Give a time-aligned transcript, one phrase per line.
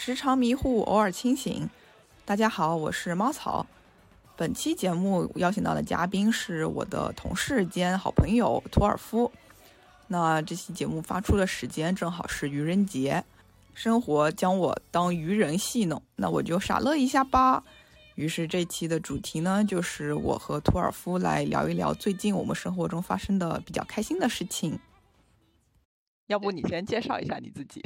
[0.00, 1.68] 时常迷糊，偶尔清醒。
[2.24, 3.66] 大家好，我是猫草。
[4.36, 9.30] 本期节目邀请到的嘉宾是我的同事兼好朋友图尔夫。
[10.06, 13.24] 那这期节目发出的时间正好是愚人节，
[13.74, 17.64] 生活将我当愚人戏弄，那我就傻乐一下吧。
[18.14, 24.78] 于是这期的主题呢，就是我和图尔夫来聊一聊最近我们生活中发生的比较开心的事情。
[26.28, 27.82] 要不你先介绍一下你自己？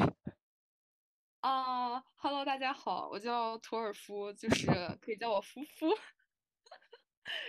[1.43, 4.67] 啊哈喽，大家好，我叫图尔夫，就是
[5.01, 5.89] 可以叫我夫夫。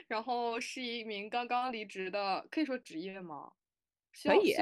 [0.08, 3.54] 然后是一名刚刚离职的，可以说职业吗？
[4.24, 4.56] 可以，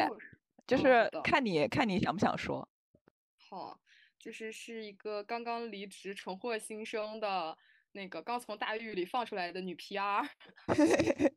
[0.68, 2.68] 就是看你看你想不想说。
[3.38, 3.80] 好，
[4.20, 7.58] 就是是一个刚刚离职、重获新生的
[7.94, 10.28] 那个刚从大狱里放出来的女 PR。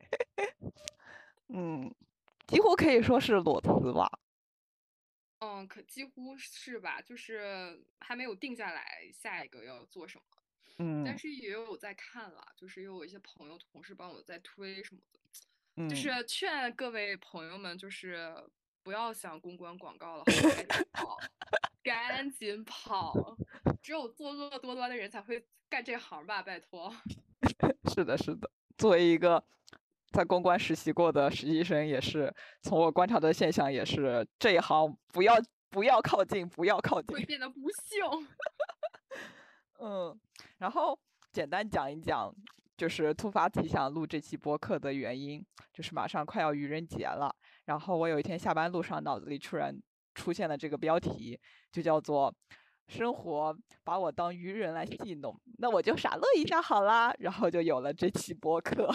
[1.46, 1.94] 嗯，
[2.48, 4.18] 几乎可以说是裸辞吧。
[5.44, 10.24] 嗯，可几乎是吧，就是还没有定下来下一个要做什么，
[10.78, 15.00] 嗯，但是也有在看了，就是也有一些朋友同事帮我在推什么
[15.76, 18.34] 的，就是劝各位朋友们，就是
[18.82, 21.18] 不要想公关广告了，赶紧 跑，
[21.82, 23.36] 赶紧跑，
[23.82, 26.94] 只有作恶多端的人才会干这行吧，拜托。
[27.94, 29.44] 是的，是的，作为一个。
[30.14, 35.34] 在公关实习过的实习生也是，从我观察的现象也是，这一行不要
[35.70, 38.28] 不要靠近，不要靠近，会变得不幸。
[39.80, 40.16] 嗯，
[40.58, 40.96] 然后
[41.32, 42.32] 简单讲一讲，
[42.76, 47.34] 就是突发奇想录这期播客的原因，就是马上快要愚人节了，
[47.64, 49.76] 然后我有一天下班路上，脑子里突然
[50.14, 51.40] 出现了这个标题，
[51.72, 52.32] 就叫做
[52.86, 58.88] “生活把我当愚人来戏弄”，那我就傻乐一下好啦，然后就有了这期播客。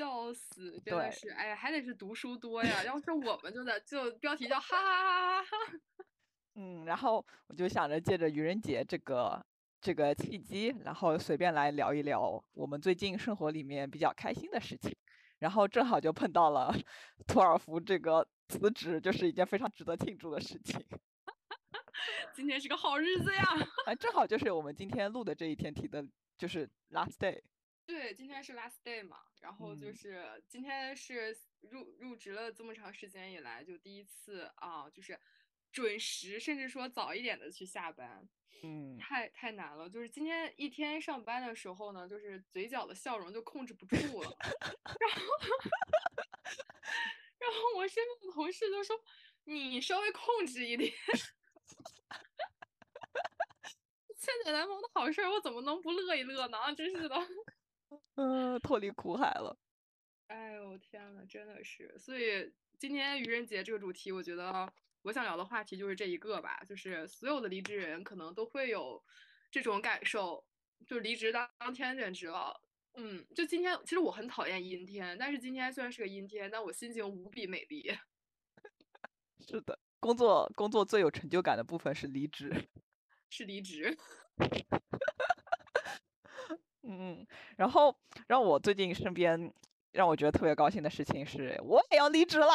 [0.00, 2.82] 笑死，真的是，哎呀，还得是读书多呀。
[2.84, 5.78] 要是我们就在就标题叫哈哈哈哈哈。
[6.56, 9.44] 嗯，然后我就想着借着愚人节这个
[9.78, 14.96] 这个契机，然后随便来聊一聊我们最近生活里面比较开心的事情。
[15.38, 16.74] 然后正好就碰到了
[17.26, 20.82] 托尔福这个辞职，就是一件非常值得庆祝的事情。
[22.34, 23.44] 今天是个好日子呀！
[23.84, 26.02] 啊，正好就是我们今天录的这一天提的，
[26.38, 27.42] 就是 last day。
[27.90, 35.18] 对，今天是 last day 嘛，然后就是今天是入入职了这么长时间以来就第一次啊，就是
[35.72, 38.28] 准时，甚至说早一点的去下班，
[38.62, 39.90] 嗯，太太难了。
[39.90, 44.30] 就是今天一天上班的时候呢，就是嘴角的笑容就控制不住了，
[45.00, 45.20] 然后
[47.38, 48.96] 然后我身边的同事就说
[49.44, 50.92] ：“你稍微控制一点。”
[54.16, 56.72] 千载难逢的好事，我怎么能不乐一乐呢？
[56.76, 57.16] 真是的。
[58.16, 59.56] 嗯，脱离苦海了。
[60.28, 61.96] 哎呦天呐，真的是。
[61.98, 69.02] 所以今天愚人节这个主题，我觉得我想聊的话题就是这一个吧，就是所有的离职人可能都会有
[69.50, 70.44] 这种感受，
[70.86, 72.62] 就离职当天简直了。
[72.94, 77.90] 嗯，就今天，其实我很讨厌阴天，但是今天虽然是个阴天，但我心情无比美丽。
[79.38, 82.68] 是的，工作工作最有成就感的部分是离职，
[83.30, 83.96] 是离职。
[86.82, 87.26] 嗯，
[87.56, 87.94] 然后
[88.26, 89.52] 让我最近身边
[89.92, 92.46] 让我觉得特别高兴的事情是，我也要离职了，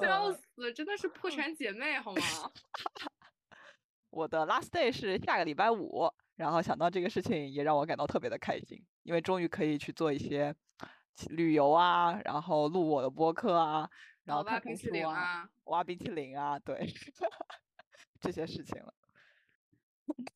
[0.00, 2.20] 笑死，真的是破产姐妹好吗？
[4.10, 10.54] 我的 last day 是下个礼拜五，然后想到这个事情也让我感到特别的开心，因为终于可以去做一些
[11.28, 13.88] 旅游啊，然后录我的播客啊，
[14.24, 16.86] 然后挖冰淇淋啊，挖冰淇淋啊，对，
[18.20, 18.94] 这些事情了。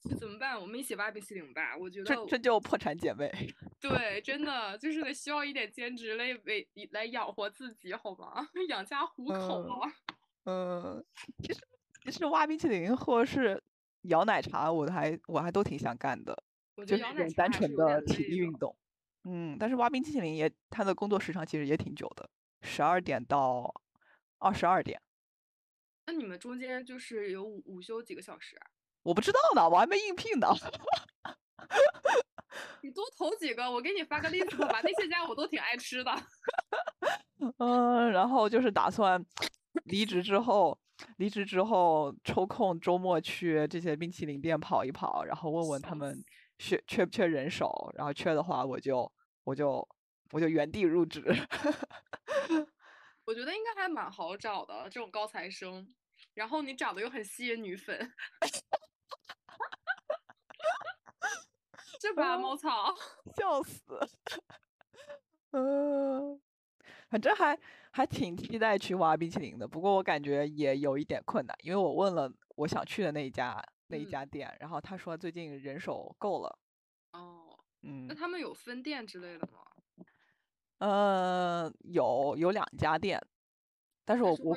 [0.09, 0.61] 这 怎么办？
[0.61, 1.77] 我们一起挖冰淇淋吧。
[1.77, 3.31] 我觉得这这就破产姐妹。
[3.81, 8.49] 对，真的就是得需要一点兼职来为来养活自己，好吗？
[8.69, 9.93] 养家糊口啊。
[10.45, 11.05] 嗯，
[11.43, 11.61] 其实
[12.05, 13.63] 其实挖冰淇淋或者是
[14.03, 16.37] 摇奶茶，我还我还都挺想干的。
[16.77, 18.77] 我觉得摇奶茶单纯的体力运动。
[19.25, 22.29] 嗯，但是挖冰淇淋也，它的工作时长其实也挺久的，
[22.63, 23.73] 十二点到
[24.39, 25.01] 二十二点。
[26.07, 28.67] 那你们中间就是有午午休几个小时啊？
[29.03, 30.49] 我不知道呢，我还没应聘呢。
[32.83, 36.13] 你多投几个，我给你发个 list 吧，那些家我都挺爱吃的。
[37.59, 39.25] 嗯，然后就是打算
[39.85, 40.79] 离职之后，
[41.17, 46.23] 离职之后抽空周末去这些冰淇淋店跑一跑，然后问问他们
[46.59, 49.11] 缺缺不缺人手，然后缺的话我就
[49.45, 49.89] 我就
[50.33, 51.25] 我就原地入职。
[53.25, 55.95] 我觉得应该还蛮好找的，这种高材生，
[56.35, 58.13] 然后你长得又很吸引女粉。
[62.03, 62.93] 这把猫草，
[63.37, 63.97] 笑死！
[65.53, 66.41] 嗯，
[67.09, 67.57] 反正还
[67.93, 76.59] 还挺期待去挖冰淇淋的，不过我感觉也有一点困难，因为我问了我想去的那一家那一嗯家店，然后他说最近人手够了，
[77.13, 79.61] 哦，嗯那他们有分店之类的吗？
[80.79, 83.25] 呃，有有两家店，
[84.05, 84.57] 但是我我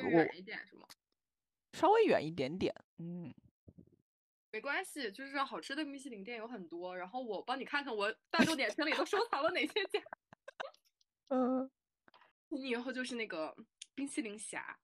[1.74, 3.32] 稍微远一点点，嗯，
[4.56, 10.00] 没关系，就是好吃的米其林店有很多，然后我帮你看看我大众点评里都收藏了哪些家。
[11.28, 11.70] 嗯，
[12.48, 13.54] 你以后就是那个
[13.94, 14.78] 冰淇淋侠，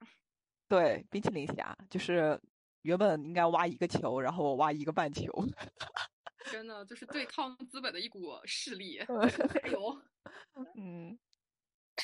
[0.69, 2.39] 对，冰淇淋侠就是
[2.83, 5.33] 原本应该挖一个球，然后我挖一个半球，
[6.53, 10.03] 真的就是对抗资本的一股势力，嗯加油！
[10.77, 11.19] 嗯，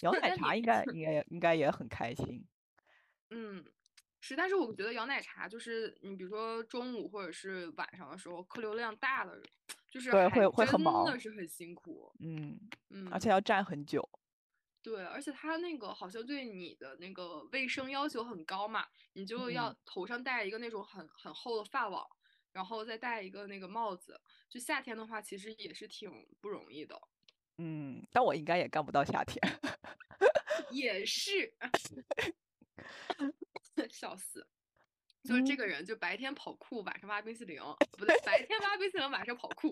[0.00, 2.48] 摇奶茶应该应该也应该也很开心，
[3.28, 3.62] 嗯，
[4.20, 9.40] 是，但是我觉得摇奶茶就是你比如说中午或者是晚上的时候客流量大的，
[9.90, 12.12] 就 是对会会很真的是很辛苦。
[12.20, 12.58] 嗯，
[12.90, 14.06] 嗯，而且要站很久，
[14.82, 22.04] 对，而且它那个好像对你的那个卫生要求很高嘛，你就要嗯头上戴一个那种很很厚的发网，
[22.52, 24.20] 然后再戴一个那个帽子。
[24.48, 26.10] 就夏天的话，其实也是挺
[26.40, 27.00] 不容易的。
[27.58, 29.40] 嗯，但我应该也干不到夏天，
[30.70, 31.52] 也是，
[33.90, 34.46] 笑死。
[35.24, 37.60] 就是这个人，就白天跑酷，晚上挖冰淇淋，
[37.90, 39.70] 不对，白天挖冰淇淋，晚上跑酷，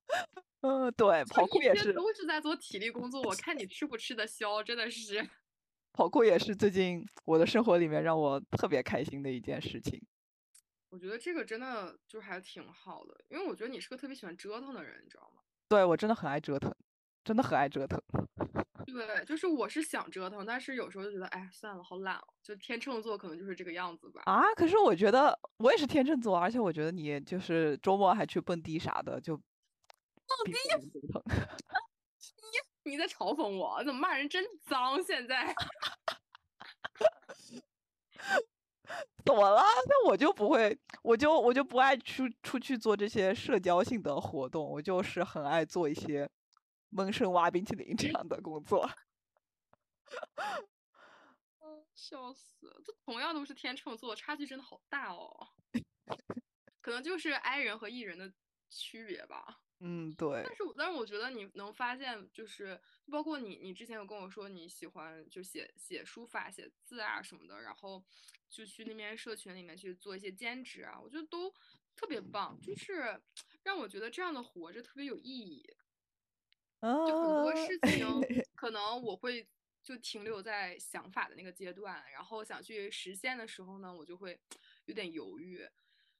[0.62, 3.20] 嗯，对，跑酷也是，都是在做体力工作。
[3.22, 5.28] 我看你吃不吃得消，真的是。
[5.92, 10.00] 跑酷也是最近我的生活里面让我特别开心的一件事情。
[10.88, 15.42] 我觉得这个真的就还挺好的，因为我觉得你是个特别喜欢折腾的人，你知道吗？
[15.68, 16.72] 对我真的很爱折腾，
[17.24, 18.00] 真的很爱折腾。
[18.86, 22.24] 对，就是我是想折腾，但是有时候就觉得，哎，算了，好懒哦。
[22.42, 24.22] 就天秤座可能就是这个样子吧。
[24.26, 29.42] 啊，可是我觉得我也是天秤座，而且我觉得你就是周末还去蹦迪啥的，就比
[30.72, 31.22] 我们折腾。
[32.84, 33.82] 你在嘲讽我？
[33.82, 35.02] 怎么骂人真脏？
[35.02, 35.52] 现在
[39.24, 39.60] 怎么了？
[39.88, 46.30] 那我就不会，我就我就不爱出出去做这些社交性的活动，我就是很爱做一些
[46.90, 48.88] 闷声挖冰淇淋这样的工作。
[51.60, 52.82] 嗯，笑死！
[52.84, 55.48] 这同样都是天秤座，差距真的好大哦。
[56.80, 58.32] 可能就是 I 人和 E 人的
[58.70, 59.60] 区别吧。
[59.80, 62.80] 嗯，对但，是我，但是我觉得你能发现，就是
[63.10, 68.02] 包括你，你之前有跟我说你喜欢就写写书法、写字啊什么的，然后
[68.48, 71.52] 就去那边社群里面去做一些兼职啊，我觉得都
[71.94, 73.20] 特别棒，就是
[73.64, 75.76] 让我觉得这样的活着特别有意义。
[76.80, 76.88] 就
[77.20, 78.06] 很多啊，事情，
[78.54, 79.46] 可能我会
[79.82, 84.38] 就停留在想法的那个阶段，然后想去实现的时候呢，我就会
[84.86, 85.68] 有点犹豫。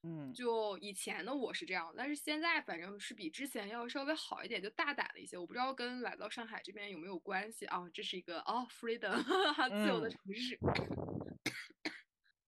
[0.03, 5.35] 嗯就以前的我是这样，但是现在反正是比之前要稍微好一点，就大胆了一些。
[5.37, 7.89] 我不知道跟来到上海这边有没有关系啊？
[7.91, 9.17] 这是一个哦，freedom
[9.81, 10.57] 自由的嗯城市。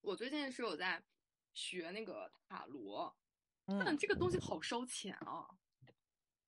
[0.02, 1.04] 我最近是有在
[1.54, 3.18] 学那个塔罗，
[3.66, 5.48] 但嗯，这个东西好烧钱啊！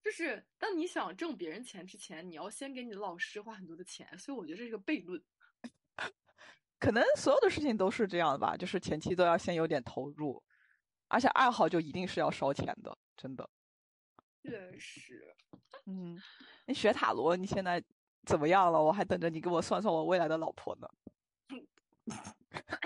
[0.04, 5.24] 就是当你想挣别人钱之前，你要先给你的老师花很多的钱，所以我觉得这是个悖论。
[6.80, 10.44] 可能所有的事情都是这样吧，就是前期都要先有点投入，
[11.08, 13.48] 而且爱好就一定是要烧钱的，真的。
[14.44, 15.36] 确实，
[15.86, 16.20] 嗯，
[16.66, 17.84] 你学塔罗，你现在
[18.26, 18.82] 怎么样了？
[18.82, 20.88] 我还等着你给我算算我未来的老婆呢。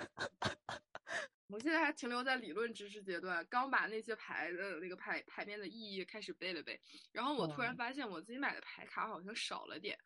[1.47, 9.97] 我现在还停留在理论知识阶段，刚把那些牌的那个牌牌面的意义开始背了背，然后我突然嗯发现我自己买的牌卡好像少了点，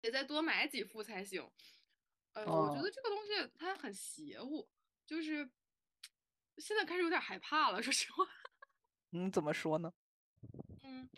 [0.00, 1.42] 得再多买几副才行。
[2.34, 4.70] 呃，我觉哦得这个东西它很邪乎，
[5.04, 5.50] 就是
[6.58, 8.24] 现在开始有点害怕了，说实话。
[9.10, 9.92] 嗯，怎么说呢？
[10.84, 11.10] 嗯，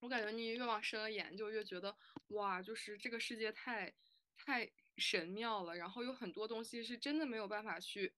[0.00, 1.96] 我感觉你越往深了研究，越觉得
[2.28, 3.94] 哇，就是这个世界太
[4.36, 8.14] 太神妙了，然后有很多东西是真的没有办法去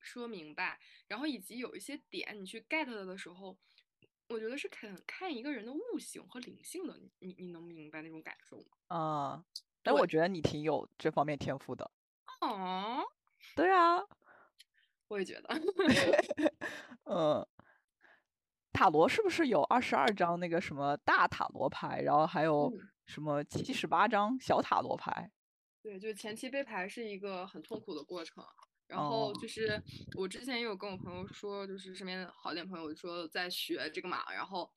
[0.00, 3.56] 说明白，然后以及有一些点你去 get 它的时候，
[4.28, 8.96] 我觉得是看看一个人的悟性和灵性的，你你你能明白那种感受吗？
[8.96, 9.44] 啊，
[9.82, 11.90] 但我觉得你挺有这方面天赋的。
[12.40, 13.04] 哦，
[13.54, 14.00] 对啊，
[15.08, 15.48] 我也觉得，
[17.04, 17.46] 嗯，
[18.72, 25.30] 塔罗是不是有二十二张那个什么大塔罗牌，然后还有嗯什么七十八张小塔罗牌？
[25.82, 28.44] 对，就前期背牌是一个很痛苦的过程。
[28.90, 29.80] 然后哦就是
[30.16, 34.68] 我之前也有跟我朋友说，就是身边好点朋友说在学这个嘛，然后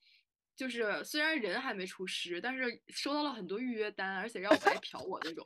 [0.54, 5.44] 就是虽然人还没出师，但是收到了很多预约单，而且让我来嫖我那种。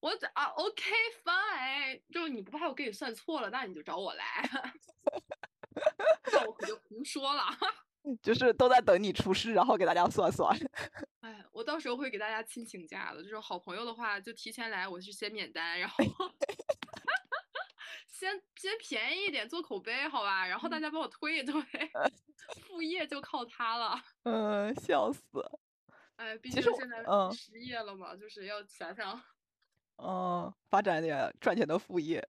[0.00, 0.82] 我这啊，OK
[1.24, 4.50] fine，就是你不怕我给你算错了，那你就找我来，
[6.32, 7.44] 那我可就胡说了。
[8.20, 10.50] 就是都在等你出师，然后给大家算算。
[11.22, 16.04] 哎，我我到时候会给大家亲请假的，就是好朋友的话就提前来，我是先免单，然后
[18.12, 20.46] 先先便宜一点做口碑，好吧？
[20.46, 21.60] 然后大家帮我推一推，
[22.68, 24.00] 副业就靠它了。
[24.24, 25.22] 嗯，笑死。
[26.16, 29.20] 哎，毕竟现在嗯失业了嘛，就是要想想，
[29.96, 32.24] 嗯，发展点赚钱的副业。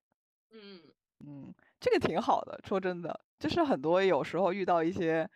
[0.50, 0.82] 嗯，
[1.24, 2.58] 嗯，这个挺好的。
[2.66, 5.30] 说真的，就是很多有时候遇到一些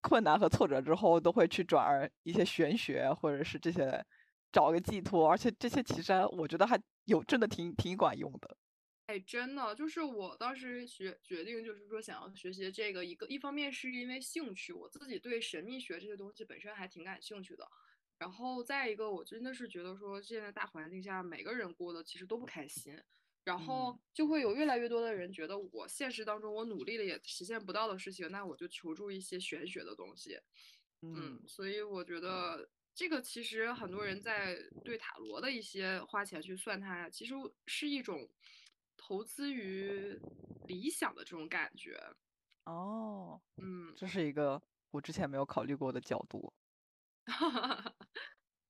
[0.00, 4.02] 困难和挫折之后，都会去转而一些玄学，或者是这些
[4.52, 8.56] 找个寄托，而且这些其实我觉得还有真的挺挺管用的。
[9.08, 17.66] 哎，真的，就是我当时学决定，就是说想要学习这个，一个一方面是因为兴趣，我自己对神秘学这些东西本身还挺感兴趣的。
[18.18, 22.94] 然后再一个，我真的是觉得说，现在大环境下，每个人过得其实都不开心，
[23.44, 30.38] 然后嗯就会有越来越多的人觉得，我现实当中我努力了也实现不到的事情，那我就求助一些玄学的东西。
[31.00, 37.34] 嗯嗯，所以我觉得这个其实很多人在对塔罗的一些花钱去算它呀，其实
[37.66, 38.28] 是一种
[39.08, 40.20] 投资于
[40.66, 41.98] 理想的这种感觉。
[42.64, 46.52] 哦，嗯，这是一个我之前没有考虑过的角度。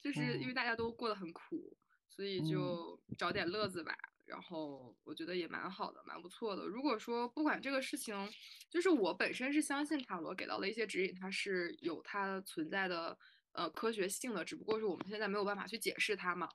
[0.00, 1.76] 就是因为嗯大家都过得很苦，
[2.08, 3.92] 所以嗯就找点乐子吧。
[4.24, 6.64] 然后我觉得也蛮好的，蛮不错的。
[6.64, 8.14] 如果说不管这个事情，
[8.70, 13.18] 就是我本身是相信塔罗给到的一些指引，它是有它存在的
[13.52, 16.48] 呃科学性的，只不过是我们现在没有办法去解释它嘛。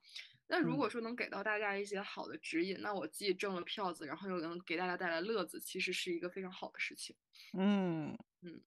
[0.48, 0.90] 那如果嗯。
[0.90, 7.16] 说能给到大家一些好的指引，那我既挣了票子，然后又能给大家带来乐子，其实是一个非常好的事情。
[7.54, 8.18] 嗯。
[8.42, 8.64] 嗯，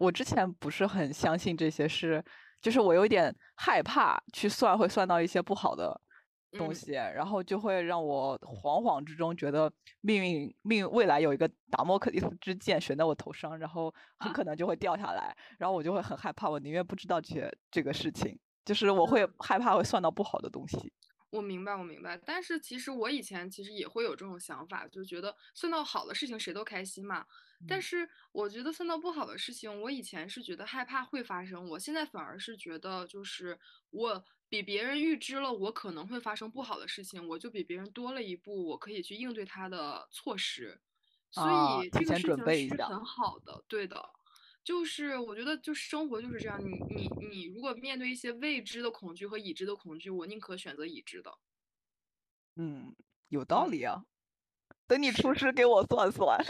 [0.00, 2.22] 我之前不是很相信这些事，
[2.60, 5.98] 就是我有一点害怕去算会算到一些不好的
[6.54, 6.74] 东嗯。
[6.74, 9.72] 西，然后就会让我惶惶之中觉得
[10.02, 14.32] 命运命未来有一个达摩克利斯之剑悬在我头上，然后很啊。
[14.32, 20.92] 可能就会掉下来，然后我就会很害怕，我宁愿不知道这些这个事情，就是我会嗯害怕会算到不好的东西。
[21.32, 27.26] 我明白，我明白，但是其实我以前其实也会有这种想法，就觉得算到好的事情谁都开心嘛。
[27.66, 33.58] 但嗯是我觉得算到不好的事情，我以前是觉得害怕会发生，我现在反而是觉得就是
[33.90, 40.80] 我比别人预知了我可能会发生不好的事情，我就比别人多了一步我可以去应对它的措施，
[41.30, 42.76] 所啊，以这个事情是。
[42.78, 44.15] 很好的，对的。
[44.66, 46.60] 就是我觉得，就生活就是这样。
[46.60, 51.38] 你你你，如果面对一些未知的恐惧和已知的恐惧，我宁可选择已知的。
[52.56, 52.96] 嗯，
[53.28, 54.04] 有道嗯，理啊。
[54.88, 55.32] 等你出。
[55.32, 56.44] 师给我算算。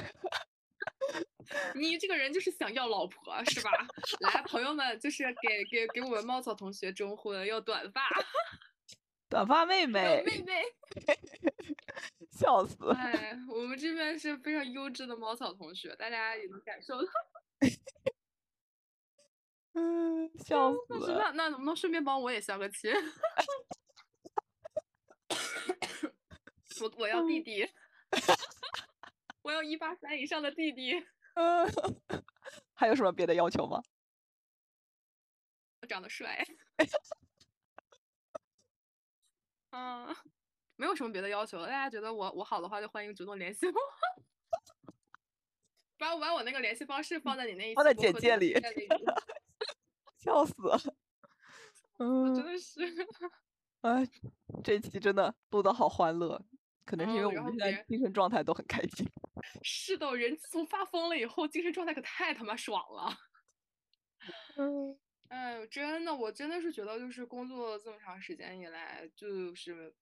[1.74, 3.70] 你这个人就是想要老婆是吧？
[4.20, 8.08] 来，朋友们，就是给给给我们猫草同学征婚，要短发，
[9.28, 10.62] 短发妹妹，妹妹。
[12.32, 12.90] 笑死。
[12.92, 17.08] 哎，我们这边是非常优质的猫草同学，大家也能感受到。
[19.78, 21.18] 嗯，笑死了。
[21.18, 22.90] 那那能不能顺便帮我也相个亲？
[26.80, 27.70] 我我要弟嗯弟，
[29.42, 30.94] 我要一八三以上的弟弟，
[31.34, 31.66] 嗯，
[32.74, 33.82] 还有什么别的要求吗？
[35.88, 36.42] 长得帅。
[39.72, 40.16] 嗯，
[40.76, 41.66] 没有什么别的要求了。
[41.66, 43.74] 大家觉得我我好的话，就欢迎主动联系我。
[45.98, 48.52] 把我把我那个联系方式放在你那一放在简介里
[50.26, 50.54] 笑死。
[50.68, 50.78] 了
[51.98, 52.80] 嗯，真的是，
[53.82, 54.04] 哎，
[54.64, 56.42] 这期真的录的好欢乐，
[56.84, 59.06] 可能是因为嗯，我们现在精神状态都很开心。
[59.62, 63.16] 是的，人自从发疯了以后，精神状态可太他妈爽了。
[64.56, 69.94] 嗯哎呦，真的，我真的是觉得，就是工作这么长时间以来，就是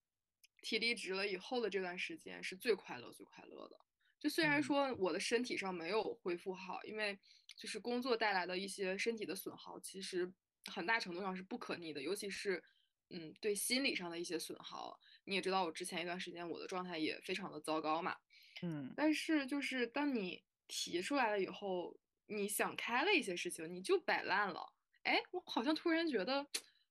[0.62, 3.78] 体力值了以后的这段时间是最快乐、最快乐的。
[4.24, 7.18] 就虽然嗯说我的身体上没有恢复好，因为
[7.58, 10.32] 就是工作带来的一些身体的损耗，其实
[10.72, 12.64] 很大程度上是不可逆的，尤其是
[13.10, 14.98] 嗯对心理上的一些损耗。
[15.24, 18.16] 你也知道，我之前一段时间我的状态也非常的糟糕嘛。
[18.62, 21.94] 嗯但是就是当你提出来了以后，
[22.28, 24.72] 你想开了一些事情，你就摆烂了。
[25.02, 26.48] 哎，我好像突然觉得，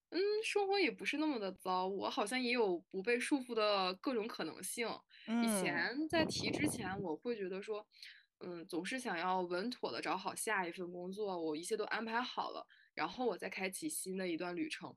[0.09, 4.87] 嗯，生活也不是那么的糟，我好像也有不被束缚的各种可能性。
[5.39, 7.85] 以嗯前在提之前，我会觉得说，
[8.39, 14.95] 嗯，总是想要稳妥的找好下一份工作，我一切都安排好了，然后我再开启新的一段旅程。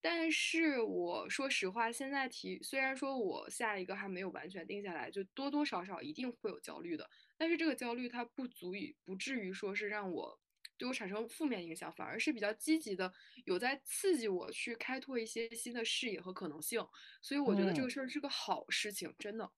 [0.00, 10.40] 但是我说实话，现在提虽然说我下一个还没有完全定下来，就多多少少一定会有焦虑的，但是这个焦虑它不足以不至于说是让我
[10.76, 13.12] 对我产生负面影响，反而是比较积极的，
[13.44, 16.80] 有在刺激我去开拓一些新的视野和可能性，
[17.20, 19.50] 所以我觉得这嗯个事儿是个好事情，真的。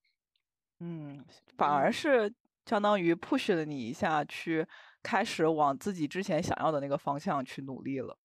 [0.80, 1.24] 嗯，
[1.56, 1.88] 反而。
[1.88, 2.34] 嗯，是
[2.66, 4.66] 相当于 push 了你一下，去
[5.02, 8.16] 开始往自己之前想要的那个方向去努力了。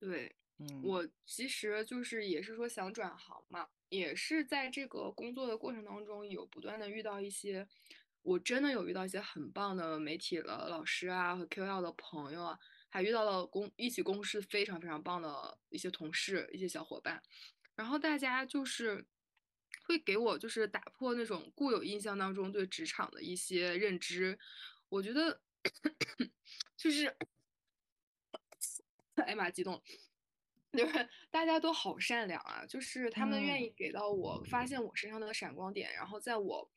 [0.00, 7.66] 对，嗯，我其实就是也是说想转行嘛，也是在这个工作的过程当中有不断的遇到一些，
[8.22, 12.58] 我真的有遇到一些很棒的媒体的老师啊和 QL 的朋友啊，
[12.88, 17.20] 还遇到了公一起共事非常非常棒的一些同事一些小伙伴，
[17.76, 19.04] 然后大家就是
[19.84, 24.38] 会给我就是打破那种固有印象当中对职场的一些认知，
[24.88, 25.40] 我觉得
[26.76, 27.06] 就是，
[29.16, 29.82] 哎呀妈，激动了。
[30.72, 36.68] 就是大家都好善良啊，就是他们愿意给到我发现我身上的闪光点，然后在我，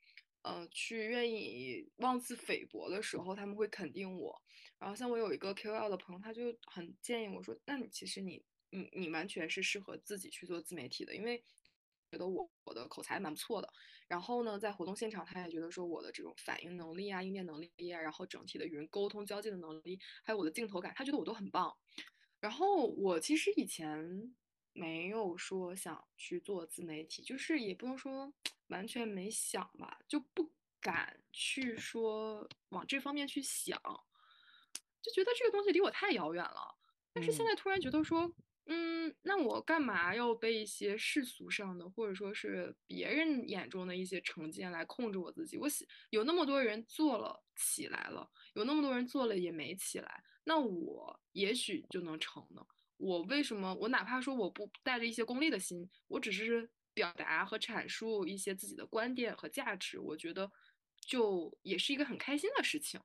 [0.43, 4.39] 呃，去愿意妄自菲薄的时候，他们会肯定我。
[4.77, 11.43] 然后像我有一个 QL 的朋友，他就很建议我说：“那你其实你你你完全是适合自己去做自媒体的，因为
[12.11, 13.71] 觉得我我的口才蛮不错的。
[14.07, 21.75] 然后呢，在活动现场，他也觉得说我的这种反应能力啊、应变能力啊，然后整体的与人沟通交际的能力，还有我的镜头感，他觉得我都很棒。”
[22.39, 24.35] 然后我其实以前
[24.71, 28.31] 没有说想去做自媒体，就是也不能说
[28.67, 33.81] 完全没想吧，就不敢去说往这方面去想，
[35.01, 36.77] 就觉得这个东西离我太遥远了。
[37.11, 38.31] 但是现在突然觉得说，
[38.69, 45.57] 嗯，那我干嘛要被一些世俗上的或者说是别人眼中的一些成见来控制我自己？
[45.57, 50.23] 我喜有那么多人做了起来了，有那么多人做了也没起来。
[50.43, 52.65] 那我也许就能成呢。
[52.97, 53.73] 我为什么？
[53.75, 60.51] 我哪怕说我不带着一些功利的心，我只是表达和阐述一些自己的观点和价值，我觉得
[60.99, 62.99] 就也是一个很开心的事情。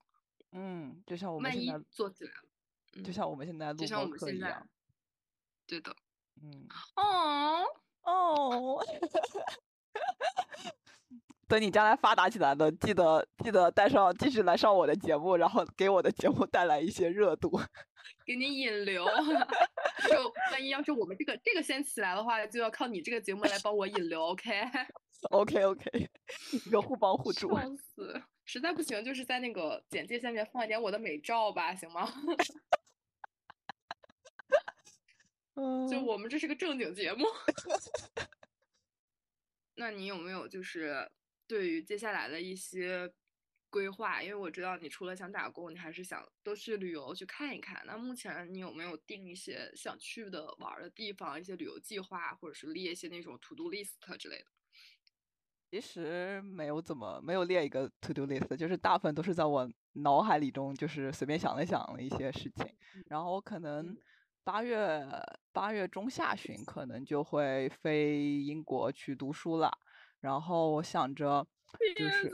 [0.50, 4.68] 嗯，就像我们现在做起来了，就像我们现在录播课一样。
[5.72, 5.94] 对的。
[6.42, 6.68] 嗯。
[6.96, 7.64] 哦
[8.02, 8.82] 哦。
[11.48, 17.50] 等你将来发达起来了，记得记得带上继续来上我的节目，然后给我的节目带来一些热度，
[18.26, 19.06] 给你引流。
[20.08, 24.22] 就万一要是我们这个这个先起来的话，就要靠你这个节目来帮我引流。
[24.28, 26.10] OK，OK OK，
[26.66, 27.54] 一个互帮互助。
[27.54, 32.08] 笑死，实在不行就是在那个简介下面放一点我的美照吧，行吗？
[35.90, 37.26] 就我们这是个正经节目。
[39.76, 41.10] 那你有没有就是？
[41.48, 43.12] 对于接下来的一些
[43.68, 47.82] 规划，因为我知道你除了想打工，你还是想多去旅游去看一看。
[47.84, 54.46] 那目前你有没有定一些想去的玩的地方，一些旅游计划，或者是列一些那种 to do list 之类的？
[55.70, 62.66] 其实没有怎么没有列一个 to do list，就是大部分都是在我脑海里中就是随便想了想了一些事情。
[63.08, 63.94] 然后可能
[64.42, 65.06] 八月
[65.52, 69.70] 八月中下旬可能就会飞英国去读书了。
[70.20, 71.46] 然后我想着，
[71.96, 72.30] 就是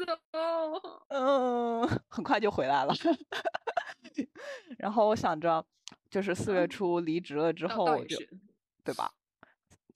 [1.09, 2.95] 嗯， 很快就回来了。
[4.79, 5.65] 然后我想着，
[6.11, 8.17] 就是四月初离职了之后，我就
[8.85, 9.11] 对吧？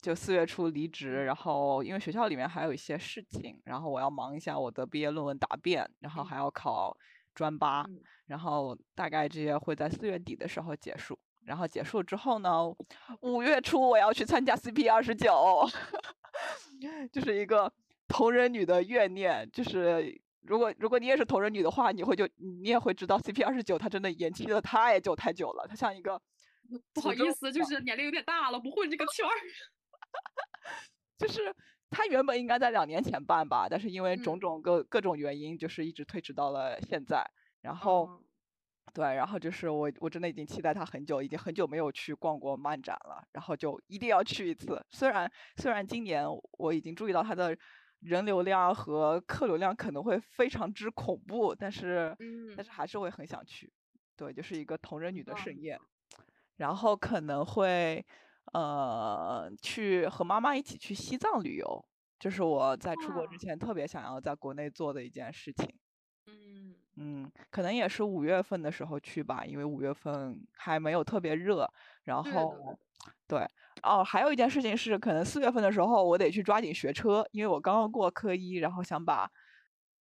[0.01, 6.97] 就四月初离职，然后因为学校里面还有一些事情，然后我要忙一下我的毕业论文答辩，然后还要考
[7.33, 7.85] 专八，
[8.25, 11.17] 然后大概这些会在四月底的时候结束。
[11.45, 12.49] 然后结束之后呢，
[13.21, 15.67] 五月初我要去参加 CP 二十九，
[17.11, 17.71] 就是一个。
[18.05, 26.21] 同人女的怨念，就是如果如果你也是同人女的话，你会就你也会知道，CP 二十九它真的延期了太久太久了，它像一个
[26.93, 29.31] 不好意思，就是年龄有点大了，不混这个圈儿。
[31.17, 31.55] 就是
[31.89, 37.25] 它原本应该在两年前办吧，但是因为种种各各种原因，就是一直推迟到了现在。
[37.61, 38.21] 然后，
[38.93, 44.79] 对，然后就是我我真的已经期待它很久，已经很久没有去逛过漫展了，然后就一定要去一次。
[44.91, 46.25] 虽然虽然今年
[46.57, 47.57] 我已经注意到它的。
[48.03, 52.13] 人流量和客流量可能会非常之恐怖，但是，
[52.53, 53.71] 但是还是会很想去。
[54.17, 55.79] 对，就是一个同人女的盛宴，
[56.57, 58.05] 然后可能会，
[58.51, 61.85] 呃，去和妈妈一起去西藏旅游，
[62.19, 65.73] 这是我在出国之前特别想要在国内做的一件事情。
[66.27, 71.67] 嗯嗯，可能也是五月份的时候去吧，因为五月份还没有特别热，
[72.03, 72.77] 然后，
[73.27, 73.47] 对。
[73.81, 79.29] 哦，还有一件事情是，可能四月份的时候我得去抓紧学车，因为我刚刚过科一，然后想把，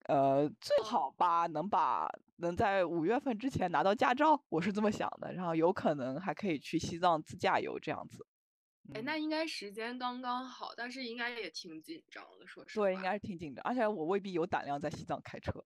[0.07, 5.33] 呃，最好吧，能把能在五月份之前拿到驾照，我是这么想的。
[5.33, 8.23] 然后有可能还可以去西藏自驾游这样子。
[8.93, 12.85] 哎，那应该时间刚刚好，但是应该也挺紧张的，说实话。
[12.85, 15.63] 对，应该是挺紧张，而且我未必有胆量在西藏开车。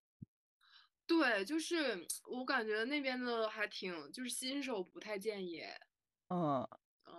[1.07, 5.63] 对，就是我感觉那边的还挺，就是新手不太建议。
[6.29, 6.67] 嗯
[7.05, 7.13] 嗯。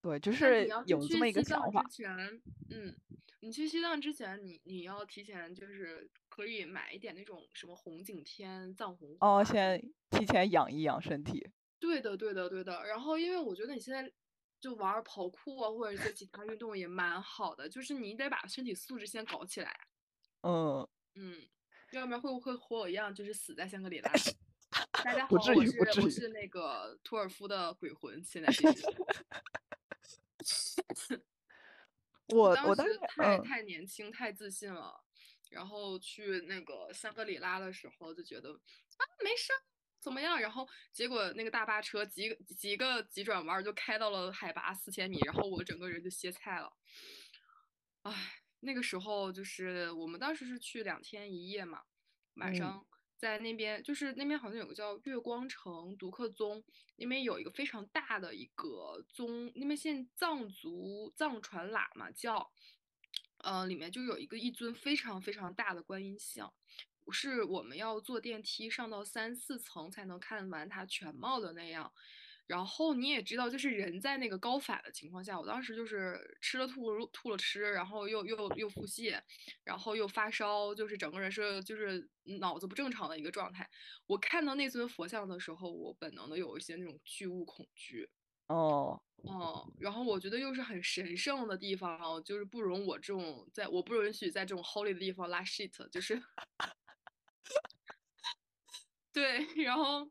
[0.00, 1.82] 对，就是有这么一个想法。
[1.82, 2.96] 之前，嗯，
[3.40, 11.50] 你去西藏之前，你你要提前就是可以买一点那种什么红景天、藏红哦，先提前养一养身体。
[11.80, 12.86] 对的，对的，对的。
[12.86, 14.08] 然后，因为我觉得你现在
[14.60, 19.88] 就玩跑酷啊，或者一些其他运动也蛮好的，就是你得把身体素质先搞起来。
[20.42, 21.42] 嗯嗯，
[21.92, 24.12] 要不然会不会和我一样，就是死在香格里拉？
[25.04, 25.52] 大家好，我是
[26.02, 28.82] 我是那个托尔夫的鬼魂，现在 其实。
[32.28, 35.02] 当我我当时时太嗯太年轻，太自信了，
[35.48, 39.56] 然后去那个香格里拉的时候就觉得啊没事儿，
[39.98, 40.38] 怎么样？
[40.38, 46.70] 然后结果那个大巴车几个几个急转弯就开到了海拔四千米，然后我整个人就歇菜了。
[48.02, 51.82] 唉，那个时候就是我们当时是去两天一夜嘛，
[52.34, 56.62] 晚嗯上在那边就是那边好像有个叫月光城独克宗，
[56.96, 62.52] 那边有一个非常大的一个宗，那边现藏族藏传喇嘛教，
[63.38, 66.52] 呃，里面就有一个一尊非常非常大的观音像，
[67.10, 71.92] 是我们要坐电梯上到三四层才能看完它全貌的那样。
[72.48, 79.20] 然后你也知道，就是人在那个高反的情况下，我当时就是吃了吐了吐了吃，然后又又又腹泻，
[79.62, 83.68] 然后又发烧，就是整个人是就是脑子不正常的一个状态。
[84.06, 88.08] 我看到那尊佛像的时候，我本能的有一些那种巨物恐惧，
[88.48, 89.00] 哦。
[89.24, 96.16] 哦，然后我觉得又是很神圣的地方，就是不容我这种在我不允许在这种 holy 的地方拉 shit，就是。
[99.12, 100.08] 对，然后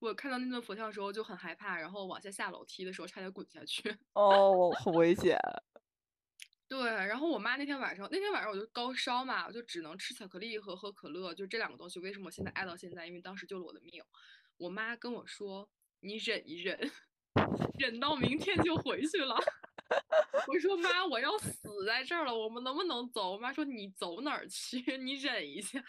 [0.00, 3.94] 我看到那尊佛像的时候就很害怕，然后往下下楼梯的时候差点滚下去。
[4.14, 5.38] 哦，很危险。
[6.66, 11.98] 对，然后我妈那天晚上，那天晚上我就高烧嘛，我就只能吃巧克力和喝可乐，就这两个东西。
[12.00, 13.06] 为什么我现在爱到现在？
[13.06, 14.02] 因为当时救了我的命。
[14.56, 15.68] 我妈跟我说
[16.00, 16.78] ：“你忍一忍，
[17.78, 19.36] 忍到明天就回去了。
[20.46, 24.78] ”我说：“妈，我要死在这儿了，我们能不能走？”我妈说：“你走哪儿去？
[24.96, 25.82] 你忍一下。”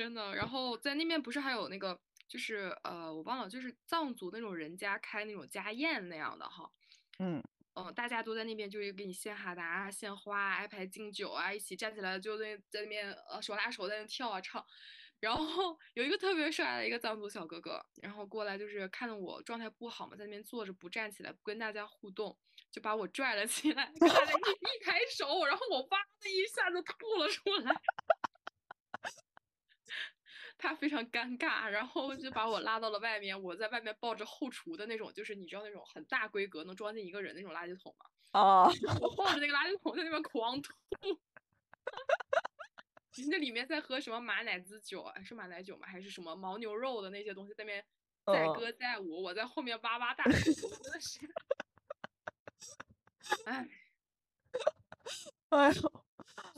[0.00, 6.70] 真的，然后在那边不是还有那个，就是呃，我忘了，就是藏族那种人家开那种家宴那样的哈，
[7.18, 7.42] 嗯。
[7.74, 14.64] 嗯，大家都在那边就是给你献哈达啊、献花啊、挨排敬酒啊，一起站起来就在在那边呃手拉手在那跳啊唱，
[15.20, 22.34] 然后有一个特别帅的一个藏族小哥哥，然后过来就是看到我状态不好嘛，在那边坐着不站起来，不跟大家互动，
[22.72, 27.72] 就把我拽了起来，跟大家一一抬手，然后我哇的一下就吐了出来。
[30.60, 33.42] 他非常尴尬，然后就把我拉到了外面。
[33.42, 38.06] 我在外面抱着后厨的那种，就是你知道那种很大规格能装进一个人那种垃圾桶吗？
[38.30, 38.68] 啊，
[39.00, 40.72] 我抱着那个垃圾桶在那边狂吐。
[43.28, 45.22] 那里面在喝什么马奶滋酒啊？
[45.22, 45.86] 是马奶酒吗？
[45.86, 47.54] 还是什么牦牛肉的那些东西？
[47.54, 47.84] 在那边
[48.26, 51.18] 载嗯歌载舞，我在后面哇哇大哭，真的是，
[53.46, 53.68] 哎。
[55.50, 56.04] 哎呦，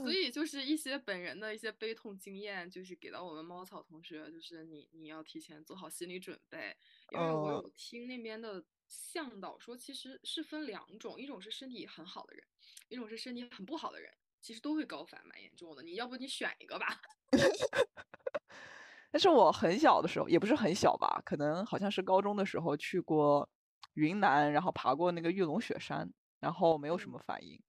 [0.05, 6.77] 所以就是一些本人的一些悲痛经验，就是给到我们猫草同学，就是你你要提前做好心理准备，
[7.11, 12.45] 因为我哦有听那边的向导说，其实是分两种，一种是身体很好的人，
[12.89, 15.83] 一种是身体很不好的人，其实都会高反，蛮严重的。
[15.83, 17.01] 你要不你选一个吧？
[19.11, 23.49] 但是我很小的时候，也不是很小吧，可能好像是高中的时候去过
[23.95, 26.11] 云南，然后爬过那个玉龙雪山，
[26.41, 27.61] 然后没有什嗯么反应。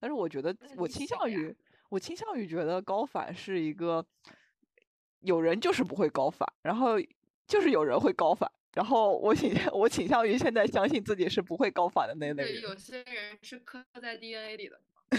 [0.00, 1.54] 但是我觉得我倾向于，
[1.88, 4.04] 我倾向于觉得高反是一个，
[5.20, 6.96] 有人就是不会高反，然后
[7.46, 14.80] 就是有人会高反，然后我倾向我倾向于现在相信自己是不会高反的那类人对，有些人是刻在 DNA 里的。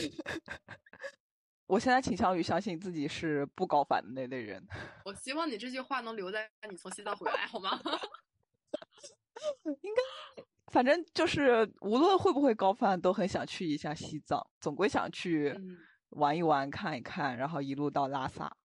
[1.66, 4.64] 我现在倾向于相信自己是不高反的那类人。
[5.06, 7.80] 我希望你这句话能留在你从西藏回来，好吗？
[9.66, 15.78] 应该，反正就是无论会不会高反，都很想去一下西藏，总归想去嗯
[16.10, 18.56] 玩一玩、看一看，然后一路到拉萨。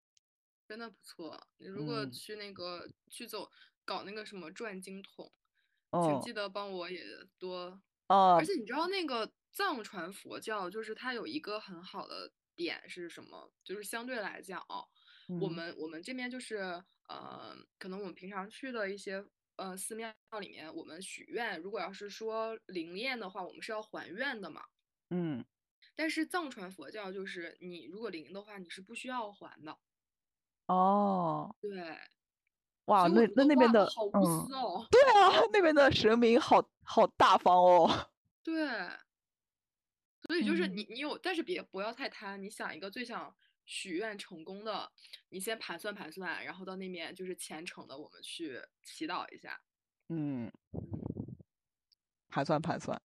[0.66, 1.46] 真的不错。
[1.58, 3.50] 你如果嗯去那个去走
[3.84, 5.30] 搞那个什么转经筒，
[5.90, 7.04] 嗯请记得帮我也
[7.38, 7.80] 多。
[8.08, 13.52] 哦而且你知道那个藏传佛教，就是它有一个很好的点是什么？
[13.62, 14.84] 就是相对来讲啊，
[15.40, 19.24] 我嗯们我们这边就是呃，可能我们平常去的一些
[19.56, 24.64] 呃寺庙里面，我们许愿，如果要是说灵验的话，我们是要还愿的嘛。
[25.10, 25.44] 嗯，
[25.96, 29.78] 但是藏传佛教就是你如果灵的话，你是不需要还的。
[30.66, 31.96] 哦，对，
[32.86, 34.86] 哇，那那那边的，好无嗯，私哦。
[34.90, 38.10] 对啊， 那边的神明好好大方哦。
[38.42, 38.66] 对，
[40.22, 42.42] 所以就是嗯你你有，但是别不要太贪。
[42.42, 44.90] 你想一个最想许愿成功的，
[45.28, 49.60] 你先盘算盘算，然后到那边就是虔诚的，我们去祈祷一下。
[50.08, 51.36] 嗯，嗯，
[52.28, 53.00] 盘算盘算。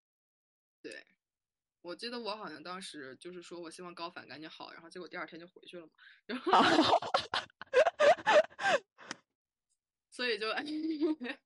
[1.88, 5.92] 对，我记得我好像当时就是说我希望高反赶紧好，然后结果第二天就回去了嘛，
[6.26, 6.52] 然后
[10.10, 10.46] 所以就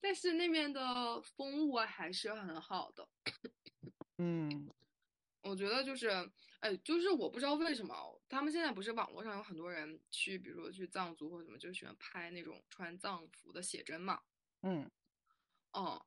[0.00, 3.08] 但是那边的风物还是很好的。
[4.18, 4.68] 嗯，
[5.40, 6.10] 我觉得就是，
[6.60, 14.20] 哎，就是我不知道为什么他们现在不是网络上有很多人去，比如说去藏族或者什么，就喜欢拍那种穿藏服的写真嘛。
[14.60, 14.90] 嗯
[15.72, 16.04] 哦，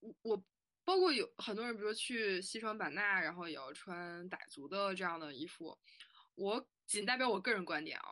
[0.00, 0.44] 我我
[0.84, 5.78] 包括有很多人，比如说去西双版纳，然后也要穿傣族的这样的衣服。
[6.34, 8.04] 我仅代表我个人观点啊，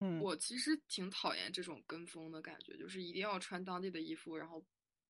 [0.00, 4.64] 嗯，我其实挺讨厌这种跟风的感觉，就是一定要穿当地的衣服，然后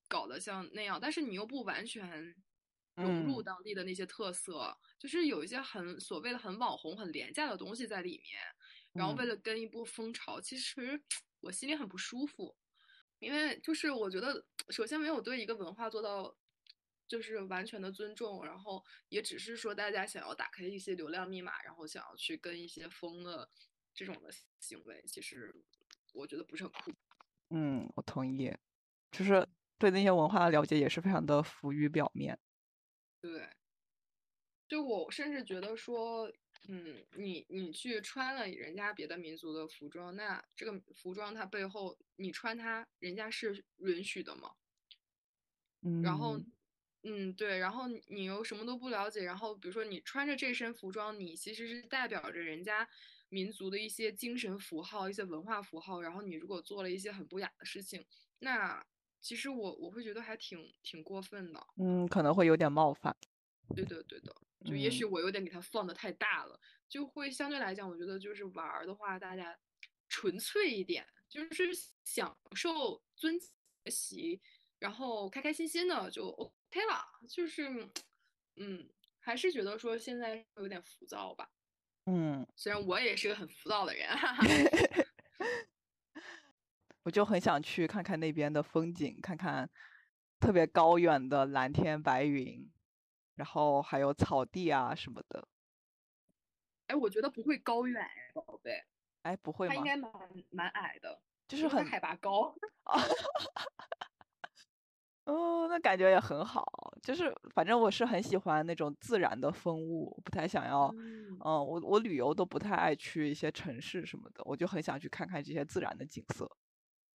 [0.09, 2.35] 搞得像那样，但是你又不完全
[2.97, 8.41] 融入嗯当地的那些特色，就是有一些很所谓的很网红、很廉价的东西在里面，
[8.93, 11.03] 然后为嗯了跟一波风潮，其实
[11.41, 12.57] 我心里很不舒服。
[13.19, 16.37] 因为就是我觉得，首先没有对一个文化做到
[17.07, 23.49] 就是完全的尊重，然后也只是说大家想要打开一些流量密码，然后想要去跟一些风的
[23.95, 25.55] 这种的行为，其实
[26.13, 26.93] 我觉得不是很酷。
[27.51, 28.53] 嗯，我同意，
[29.11, 29.47] 就是
[29.79, 32.39] 对那些文化的了解也是非常的浮于表面。
[33.21, 33.49] 对，
[34.67, 36.31] 就我甚至觉得说，
[36.69, 44.53] 嗯，你你去穿了人家别的民族的服装，那这个服装它背后你穿它，人家是允许的吗？
[45.83, 46.53] 嗯然后，嗯
[47.03, 52.89] 嗯，对，然后你你又什么都不了解，然后比如说你穿着这身服装，你其实是代表着人家
[53.29, 58.03] 民族的一些精神符号、一些文化符号，然后你如果做了一些很不雅的事情，
[58.39, 58.83] 那
[59.21, 61.67] 其实我我会觉得还挺挺过分的。
[61.77, 63.15] 嗯，可能会有点冒犯。
[63.75, 69.59] 对的，对的，就也许嗯我有点给它放的太大了，就会相对来讲，我觉得就是玩儿的话，大家
[70.09, 71.71] 纯粹一点，就是
[72.05, 73.51] 享受、尊学
[73.91, 74.41] 习，
[74.79, 77.05] 然后开开心心的就 OK 了。
[77.29, 77.89] 就是，
[78.57, 78.89] 嗯，
[79.21, 81.51] 还是觉得说现在有点浮躁吧。
[82.07, 84.47] 嗯，虽然我也是个很浮躁的人，哈哈。
[87.05, 89.69] 我就很想去看看那边的风景，看看
[90.41, 92.71] 特别高远的蓝天白云，
[93.35, 95.47] 然后还有草地啊什么的。
[96.87, 98.85] 哎，我觉得不会高远哎，宝贝，
[99.23, 99.75] 哎，不会吗？
[99.75, 100.13] 它应该蛮
[100.51, 102.55] 蛮矮的，就是很海拔高。
[105.25, 106.63] 哦，那感觉也很好。
[107.03, 116.47] 就是反正我是很喜欢那种自然的风物，不太想要，嗯嗯，我我旅游都不太爱去一些城市什么的，我就很想去看看这些自然的景色。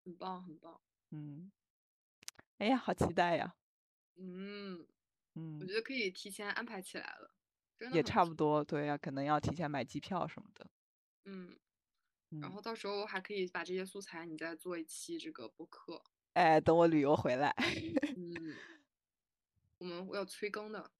[0.04, 0.82] 很棒，很棒。
[1.12, 1.52] 嗯，
[2.58, 3.54] 哎呀，好期待呀！
[4.16, 4.88] 嗯。
[5.60, 7.32] 我嗯觉，得可以提前安排起来了，
[7.78, 8.04] 真的也。
[8.04, 10.70] 差不多，对呀，可能要提前买机票什么的。
[11.26, 11.48] 嗯，
[12.40, 16.02] 然嗯，后到时候还可以把这些素材你再做一期这个播客。
[16.34, 17.54] 哎，等我旅游回来，
[18.16, 18.56] 嗯，
[19.80, 20.92] 我们要催更的，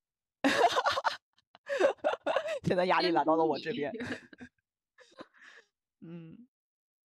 [2.64, 3.92] 现在压力来到了我这边。
[6.02, 6.48] 嗯，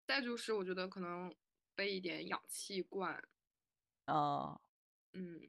[0.08, 1.34] 再就是我觉得可能
[1.76, 3.22] 备一点氧气罐，
[4.06, 4.60] 啊，
[5.14, 5.40] 嗯，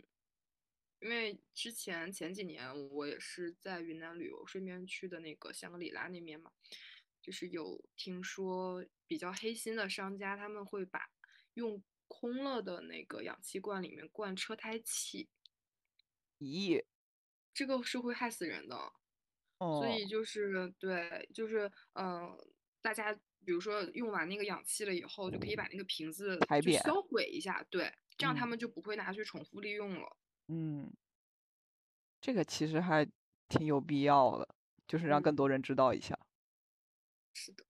[1.05, 6.51] 因为之前前几年我也是在云南旅游，顺便去的那个香格里拉那边嘛，
[7.21, 11.11] 就是有听说比较黑心的商家，他们会把
[11.53, 15.29] 用空了的那个氧气罐里面灌车胎气，
[16.38, 16.83] 咦，
[17.53, 18.75] 这个是会害死人的。
[18.75, 18.93] 哦
[19.59, 22.49] 所哦，以就是对，就是嗯、呃
[22.81, 23.14] 大家
[23.45, 30.17] 比如说用完那个氧气了以后，就可以把那个瓶子就销毁一下，对，这样他嗯们就不会拿去重复利用了。
[30.49, 30.93] 嗯，
[32.21, 33.07] 这个其实还
[33.49, 34.55] 挺有必要的，
[34.87, 36.19] 就是让更嗯，多人知道一下。
[37.35, 37.65] 是的。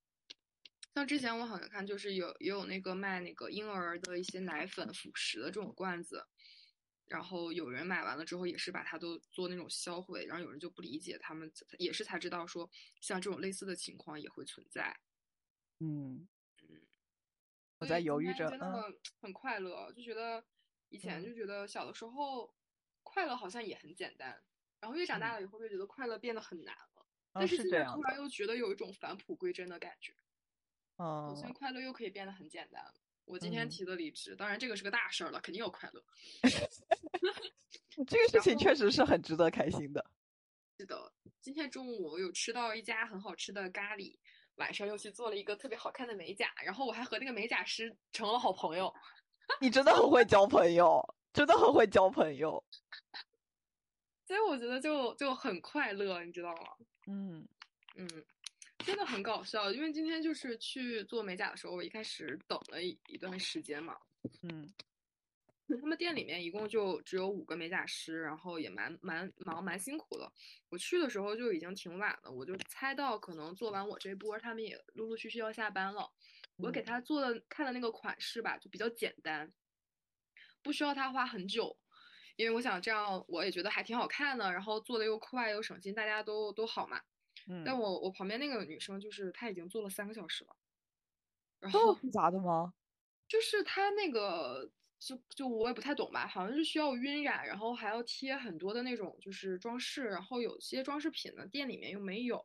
[0.95, 6.25] 像之前我好像看，就是有也有那个卖那个婴儿的一些奶粉、辅食的这种罐子，
[7.07, 14.97] 然后有人买完了之后也是把它都做那种销毁，然后有人就不理解，他们也是才知道说，像这种类似的情况也会存在。
[15.81, 16.29] 嗯，
[16.63, 16.81] 嗯。
[17.79, 20.45] 我在犹豫着，嗯真的很快乐，就觉得
[20.91, 22.55] 以前嗯就觉得小的时候
[23.15, 24.43] 快乐好像也很简单，
[24.81, 30.13] 然后越长大嗯了以后越觉得快乐变得很难了，嗯，但是是现在突然又觉得有一种返璞归真的感觉，
[30.97, 32.93] 好像嗯快乐又可以变得很简单了。
[33.25, 36.05] 我今天嗯，提的离职，当然这个是个大事儿了，肯定有快乐。
[38.09, 40.05] 这个事情确实是很值得开心的。
[40.79, 44.19] 是的，今天中午我有吃到一家很好吃的咖喱，
[44.57, 48.93] 晚上又去做了一个特别好看的美甲，然后我还和那个美甲师成了好朋友。
[49.61, 51.01] 你真的很会交朋友，
[51.35, 52.65] 真的很会交朋友。
[54.27, 56.63] 所以我觉得就就很快乐，你知道吗？
[57.07, 57.47] 嗯
[57.97, 58.09] 嗯，
[58.79, 63.95] 真的很搞笑，因为今天就是去做美甲的时候，我一开始等了一一段时间嘛。
[64.43, 64.73] 嗯
[65.81, 70.31] 他们店里面一共就只有五个美甲师，然后也蛮蛮忙蛮辛苦的。
[70.69, 76.11] 我去的时候就已经挺晚了，我就猜到可能做完我这波，他们也陆陆续续要下班了。
[76.57, 79.51] 我给嗯他做的看的那个款式吧，就比较简单。
[80.65, 81.79] 不需要它花很久，
[82.37, 87.01] 因为我想这样我也觉得还挺好看的，然后做的又快又省心，大家都都好嘛。
[87.47, 90.57] 嗯，但我我旁边那个女生就是她已经做了三个小时了，
[91.61, 92.73] 然后复杂的吗？
[93.29, 102.43] 就是她那个就就我也不太懂吧，好像是需要晕染，然后还要贴很多的那种就是装饰，然后有些装饰品呢店里面又没有，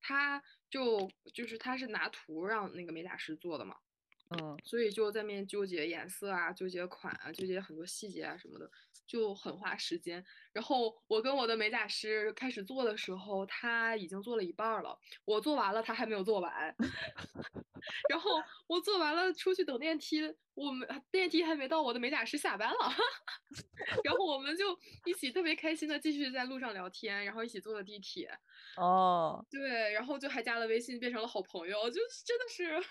[0.00, 3.76] 她就就是她是拿图让那个美甲师做的嘛，
[4.30, 8.70] 嗯所以就在面纠结颜色啊，纠结款啊，纠结很多细节啊什么的，
[9.06, 10.22] 就很花时间。
[10.52, 16.74] 然后我跟我的美甲师开始做的时候，他已经做了一半儿了，我做完了，他还没有做完。
[18.10, 18.30] 然后
[18.66, 20.20] 我做完了，出去等电梯，
[20.54, 22.76] 我们电梯还没到，我的美甲师下班了。
[24.04, 28.30] 然后我们就一起特别开心的继续在路上聊天，然后一起坐了地铁，
[28.76, 32.44] 哦对，然后就还加了微信，变成了好朋友，就是真的
[32.82, 32.88] 是。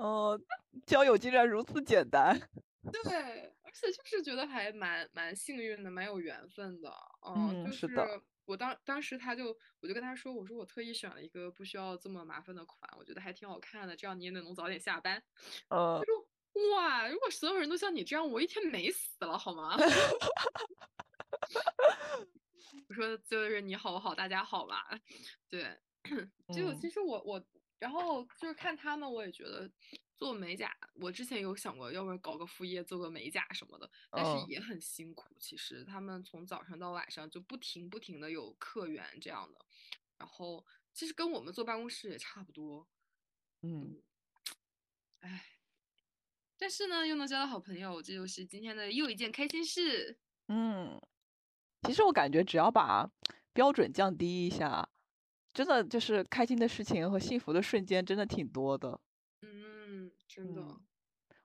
[0.00, 0.40] 哦，
[0.86, 2.34] 交友竟然如此简单。
[3.04, 6.90] 对，而且就是觉得还蛮蛮幸运的，蛮有缘分的。
[7.28, 15.22] 嗯就是的我当当时他就我就跟他说，我说我特意选了一个不需要这么麻烦的款，我觉得还挺好看的，这样你也能早点下班。
[15.68, 16.26] 呃他，说
[16.74, 19.76] 哇，如果所有人都像你这样，我一天美死了好吗？
[22.88, 24.98] 我说就是你好我好大家好吧，
[25.50, 25.78] 对，
[26.54, 27.44] 就嗯其实我我，
[27.80, 29.68] 然后就是看他们，我也觉得
[30.16, 35.34] 做美甲，我之前有想过要不要搞个副业做个美甲什么的，但是嗯也很辛苦。
[35.40, 39.64] 其实他们从早上到晚上就不停不停的有客源这样的，
[40.18, 42.86] 然后其实跟我们坐办公室也差不多，
[43.62, 44.02] 嗯
[45.20, 45.46] 哎，
[46.58, 50.18] 但是呢又能交到好朋友，这就是今天的又一件开心事。
[50.48, 51.00] 嗯，
[51.82, 53.10] 其实我感觉只要把
[53.54, 54.88] 标准降低一下，
[55.54, 59.00] 真的就是开心的事情和幸福的瞬间真的挺多的。
[59.42, 60.60] 嗯，真的。
[60.62, 60.86] 嗯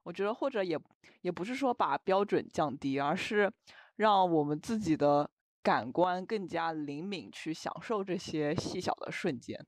[0.03, 0.79] 我觉得或者也
[1.21, 3.51] 也不是说把标准降低，而是
[3.95, 5.31] 让我们自己的
[5.63, 9.65] 感官更加灵敏，去享受这些细小的瞬间。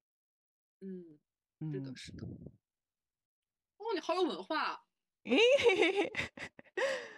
[0.82, 1.18] 嗯，
[1.72, 2.28] 是的，嗯，是的。
[3.80, 4.80] 哦，你好有文化啊。
[5.24, 5.38] 诶，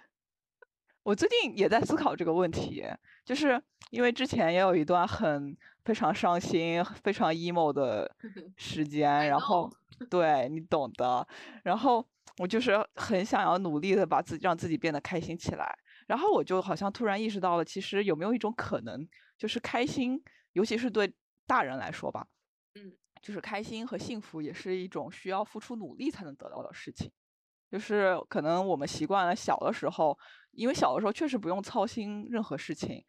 [1.03, 2.85] 我最近也在思考这个问题，
[3.25, 8.09] 就是因为之前也有一段很非常伤心、非常 emo 的
[8.57, 9.71] 时间，然后
[10.09, 11.25] 对你懂的，
[11.63, 12.05] 然后
[12.37, 19.07] 我就是很想要努力的把自己让自己变得开心起来，然后我就好像突然意识到了，其实有没有一种可能，
[19.37, 20.21] 就是开心，
[20.53, 21.13] 尤其是对
[21.47, 22.27] 大人来说吧，
[22.75, 27.11] 嗯，就是开心和幸福也是一种需要付出努力才能得到的事情。
[27.71, 30.17] 就是可能我们习惯了小的时候，
[30.51, 33.03] 因为小的时候确实不用操心任何事情，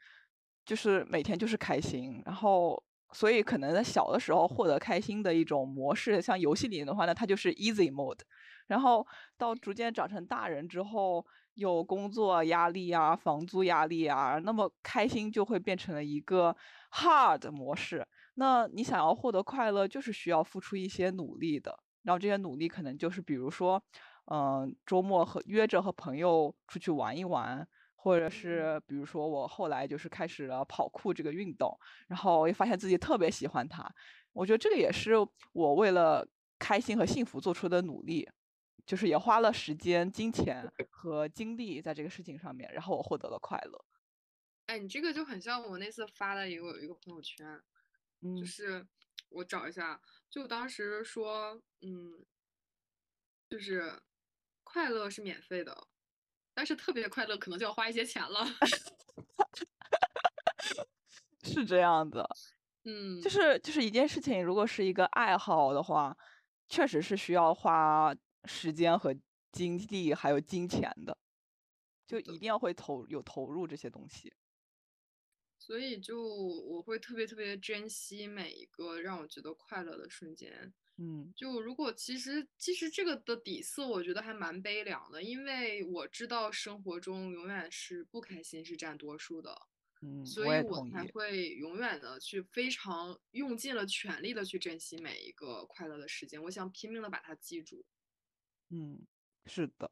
[0.64, 8.20] 就是每天就是开心，然后所以可能在小的时候获得开心的一种模式，像游戏里面的话呢，它就是 easy mode，
[8.66, 16.56] 然后到逐渐长成大人之后，有工作压力啊、房租压力啊，那么开心就会变成了一个
[16.92, 18.06] hard 模式。
[18.34, 21.76] 那你想要获得快乐，就是需要付出一些努力的。
[22.02, 23.82] 然后这些努力可能就是比如说，
[24.30, 27.66] 嗯、周末和约着和朋友出去玩一玩，
[27.96, 33.92] 或者是比如说我后来就是开始了跑酷这个运动，然后也发现自己特别喜欢它。
[34.32, 35.14] 我觉得这个也是
[35.52, 36.26] 我为了
[36.60, 38.30] 开心和幸福做出的努力，
[38.86, 43.84] 就是也花了时间、金钱和精力在这个事情上面，然后我获得了快乐。
[44.66, 47.44] 哎，你这个就很像我那次发的一个有一个朋友圈，
[48.20, 48.86] 嗯就嗯是
[49.28, 52.24] 我找一下，就当时说，嗯，
[53.48, 54.00] 就是
[54.72, 55.76] 快乐是免费的，
[56.54, 58.46] 但是特别快乐可能就要花一些钱了。
[61.42, 62.24] 是这样的，
[62.84, 66.16] 嗯，就是就是一件事情，如果是一个爱好的话，
[66.68, 69.12] 确实是需要花时间和
[69.50, 71.18] 精力还有金钱的，
[72.06, 74.32] 就一定要会投有投入这些东西。
[75.58, 80.72] 所以就我会特别特别珍惜每一个让我觉得快乐的瞬间。
[81.02, 89.56] 嗯就如果其实其实这个的底色，我觉得还蛮悲凉的，因为我知道生活中永远是不开心是占多数的，
[90.02, 91.06] 嗯，所以我才。
[91.12, 97.84] 会永远的去非常用尽了全力的去珍惜每一个快乐的时间，我想拼命的把它记住。
[98.68, 99.06] 嗯，
[99.46, 99.90] 是的。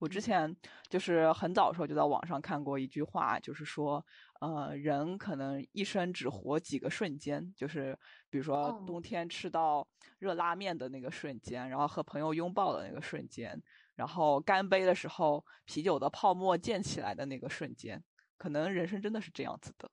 [0.00, 0.22] 我之嗯。
[0.22, 0.56] 前
[0.88, 4.04] 就是很早的时候就在网上看过一句话，就是说，
[4.40, 7.96] 呃，人可能一生只活几个瞬间，就是
[8.30, 8.82] 比如说哦。
[8.86, 9.86] 冬天吃到
[10.18, 13.62] 热拉面的那个瞬间，然后和朋友拥抱的那个瞬间，
[13.94, 18.02] 然后干杯的时候啤酒的泡沫溅起来的那个瞬间，
[18.38, 19.90] 可能人生真的是这样子的。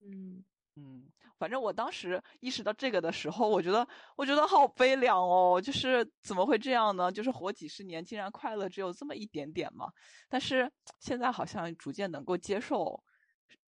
[0.00, 0.44] 嗯
[0.78, 7.10] 嗯，反正我当时意识到这个的时候，我觉得我觉得好悲凉哦，就是怎么会这样呢？
[7.10, 9.90] 就是活几十年，竟然快乐只有这么一点点嘛。
[10.28, 10.70] 但是
[11.00, 13.02] 现在好像逐渐能够接受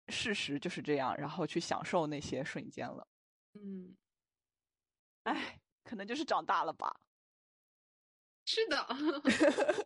[0.07, 3.05] 事实就是这样，然后去享受那些瞬间了。
[3.55, 3.95] 嗯，
[5.23, 6.95] 哎，可能就是长大了吧。
[8.45, 8.87] 是的，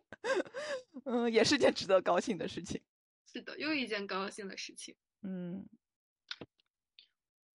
[1.04, 2.80] 嗯，也是件值得高兴的事情。
[3.26, 4.96] 是的，又一件高兴的事情。
[5.22, 5.68] 嗯，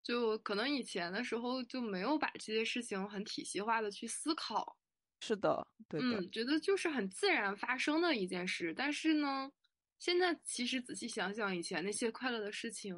[0.03, 4.77] 就可能以前的时候就没有把这些事情很体系化的去思考。
[5.21, 6.19] 是的，对的。
[6.19, 8.73] 嗯，觉得就是很自然发生的一件事。
[8.75, 9.51] 但是呢，
[9.97, 12.95] 现在其实仔细想想，以前那些快乐的事情，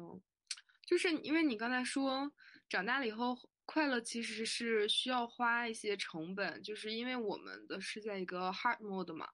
[0.84, 2.32] 就是因为你刚才说
[2.68, 3.38] 长大了以后。
[3.68, 9.28] 快乐其实是需要花一些成本，就是因为我们的是在一个 hard mode 嘛，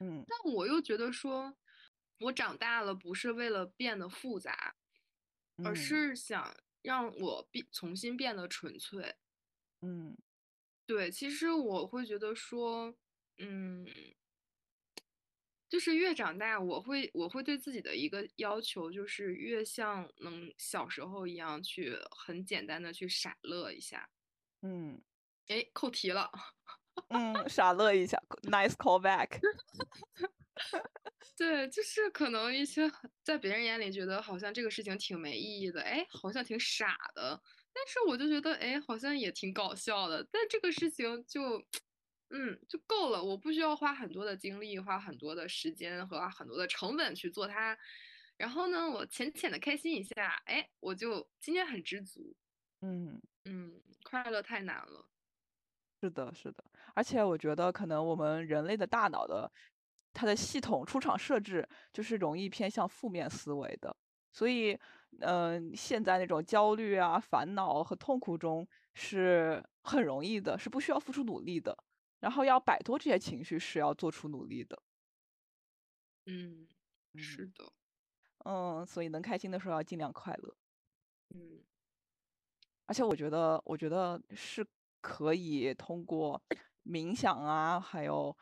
[0.00, 1.56] 嗯，但我又觉得说，
[2.20, 4.74] 我长大了不是为了变得复杂，
[5.64, 9.16] 而是想让我变重新变得纯粹，
[9.82, 10.16] 嗯，
[10.86, 12.94] 对，其实我会觉得说，
[13.38, 13.86] 嗯。
[15.70, 24.08] 就是越长大，我会我会对自己的一个要求，就是越像能小时候一样去很简单的去傻乐一下。
[24.62, 24.98] 嗯，
[25.48, 26.30] 哎，扣题了。
[27.08, 29.38] 嗯，傻乐一下，nice callback。
[31.38, 32.90] 对，就是可能一些
[33.22, 37.40] 在别人眼里觉得好像这个事情挺没意义的，哎，好像挺傻的，
[37.72, 40.26] 但是我就觉得，哎，好像也挺搞笑的。
[40.32, 41.64] 但这个事情就。
[42.30, 47.74] 嗯，就够了，我不需要花很多的精力，花很多的时间和很多的成本去做它。
[48.36, 52.36] 然后呢，我浅浅的开心一下，哎，我就今天很知足。
[52.82, 55.08] 嗯嗯，快乐太难了。
[56.02, 56.62] 是的，是的。
[56.94, 59.50] 而且我觉得，可能我们人类的大脑的
[60.18, 63.96] 它的系统出厂设置就是容易偏向负面思维的，
[64.32, 64.76] 所以，
[65.20, 71.76] 嗯，陷在那种焦虑啊、烦恼和痛苦中是很容易的，是不需要付出努力的。
[72.18, 74.82] 然后要摆脱这些情绪是要做出努力的，
[76.26, 76.66] 嗯，
[77.14, 77.72] 是的，
[78.44, 80.56] 嗯，所以能开心的时候要尽量快乐，
[81.30, 81.62] 嗯，
[82.86, 84.66] 而且我觉得，我觉得是
[85.00, 86.42] 可以通过
[86.84, 88.36] 冥想啊，还有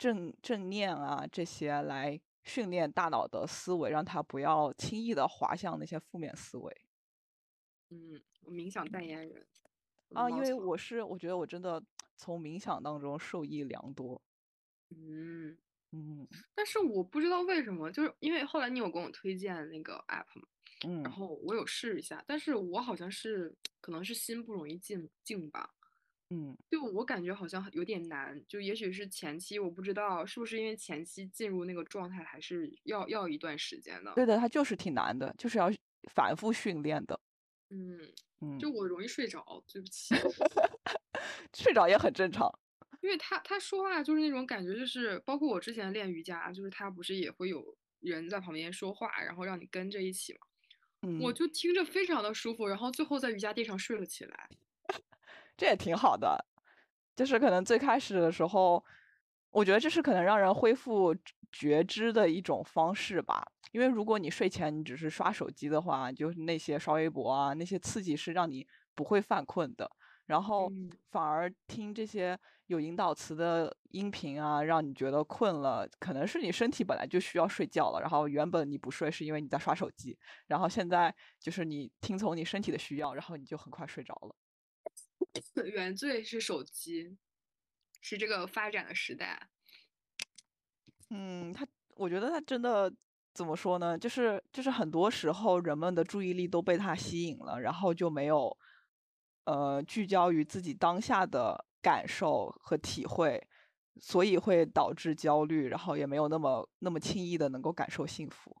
[0.00, 6.74] 正正念啊这些来训练大脑的思维，让它不要轻易的滑向那些负面思维。
[7.90, 9.46] 嗯，冥想代言人。
[10.14, 11.82] 啊，因为我是我觉得我真的
[12.16, 14.20] 从冥想当中受益良多，
[14.88, 15.56] 嗯
[15.92, 20.48] 嗯，但是我不知道为什么，就是因为后来你有跟我推荐那个 app 嘛，
[20.86, 25.74] 嗯，然后我有试一下，但是我好像是可能是心不容易静静吧，
[26.30, 35.70] 嗯，就我感觉好像有点难，就也许是前期我不知道是不是因为前期进入那个状态还是要要一段时间的，对的，它就是挺难的，就是要
[36.12, 37.20] 反复训练的，
[37.70, 37.98] 嗯。
[38.42, 40.14] 嗯，就我容易睡着，对不起，
[41.54, 42.50] 睡着也很正常。
[43.02, 54.48] 因为他他说话就是那种感觉，就是包括我之前练瑜伽，就是他不是也会有人在旁边说话，然后让你跟着一起嘛，我就听着非常的舒服，然后最后在瑜伽垫上睡了起来。
[55.60, 56.42] 这也挺好的，
[57.14, 58.82] 就是可能最开始的时候，
[59.50, 61.14] 我觉得这是可能让人恢复
[61.52, 63.44] 觉知的一种方式吧。
[63.72, 69.90] 因为如果你睡前你只是刷手机的话，就是那些刷微博啊，那些刺激是让你不会犯困的。
[70.24, 70.72] 然后
[71.10, 72.38] 反而听这些
[72.68, 78.00] 有引导词的音频啊，让你觉得困了，可能是你身体本来就需要睡觉了。
[78.00, 84.34] 然后原本你不睡是因为你在刷手机，然后现在就是你听从你身体的需要，然后你就很快睡着了。
[85.64, 87.16] 原罪是手机，
[88.00, 89.50] 是这个发展的时代。
[91.10, 91.66] 嗯，他，
[91.96, 92.92] 我觉得他真的。
[93.32, 93.96] 怎么说呢？
[93.96, 98.58] 就是就是很多时候人们的注意力都被它吸引了，然后就没有，
[99.44, 103.48] 呃，聚焦于自己当下的感受和体会，
[104.00, 108.60] 所以会导致焦虑，然后也没有那么那么轻易的能够感受幸福。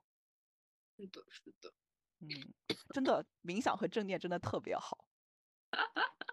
[0.96, 1.72] 是的，是的，
[2.20, 2.28] 嗯，
[2.94, 5.04] 真的冥想和正念真的特别好。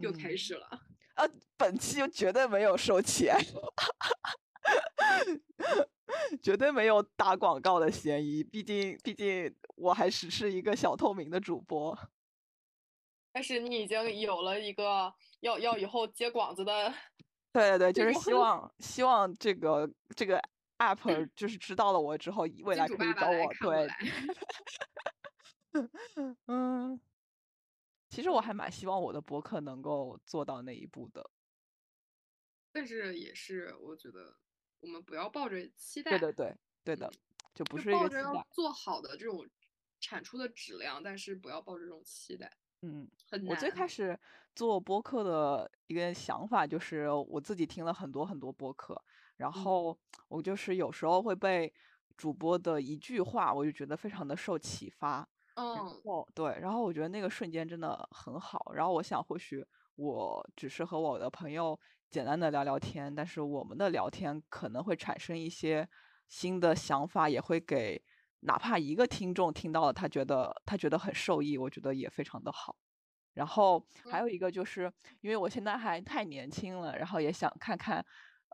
[0.00, 0.66] 又开始了
[1.14, 1.28] 啊！
[1.56, 3.36] 本期又绝对没有收钱。
[6.42, 11.96] 绝对没有打广告的嫌疑，毕竟毕竟我还只是一个小透明的主播。
[13.32, 16.92] 但是你已经有了一个要要以后接广子的，
[17.52, 20.40] 对对对，就是希望希望这个这个
[20.78, 23.52] app 就是知道了我之后，未来可以找我。
[23.60, 23.88] 对，
[26.46, 27.00] 嗯，
[28.08, 31.30] 其实我还蛮希望我的博客能够做到那一步的，
[32.72, 34.36] 但是也是我觉得。
[34.80, 37.12] 我们不要抱着期待，对对对，对的，
[37.52, 39.44] 就不是抱着要做好的这种
[39.98, 42.48] 产出的质量，但是不要抱着这种期待。
[42.82, 43.50] 嗯，很难。
[43.50, 44.16] 我最开始
[44.54, 49.02] 做播客的一个想法就是我自己听了很多很多播客，
[49.38, 49.98] 然后
[50.28, 51.74] 我就是有时候会被
[52.16, 55.28] 主播的一句话，我就觉得非常的受启发。
[55.58, 58.72] 嗯，对，然后我觉得那个瞬间真的很好。
[58.74, 59.64] 然后我想，或许
[59.96, 61.78] 我只是和我的朋友
[62.10, 65.88] 简单的聊聊天，但是我们的聊天可能会产生一些
[66.28, 68.02] 新的想法，也会给。
[68.42, 72.76] 哪怕一个听众听到了，他觉得他觉得很受益，我觉得也非常的好。
[73.34, 74.92] 然后还有一个就是，
[75.22, 78.00] 因为我现在还太年轻了，然后也想看看，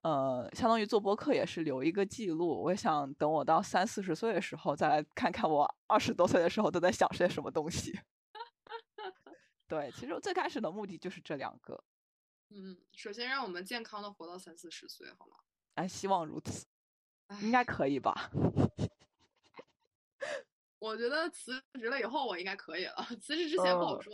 [0.04, 2.62] 呃，相当于做播客也是留一个记录。
[2.62, 7.98] 我也想等我到三四十岁的时候，再来看看我 二十多岁的时候都在想些什么东西。
[9.66, 11.82] 对，其实我最开始的目的就是这两个。
[12.50, 15.38] 嗯，首先让我们健康的活到三四十岁，好吗？
[15.76, 16.66] 哎，希望如此，
[17.40, 18.30] 应该可以吧。
[20.78, 24.12] 我觉得辞职了以后我应该可以了，辞职之前不好说。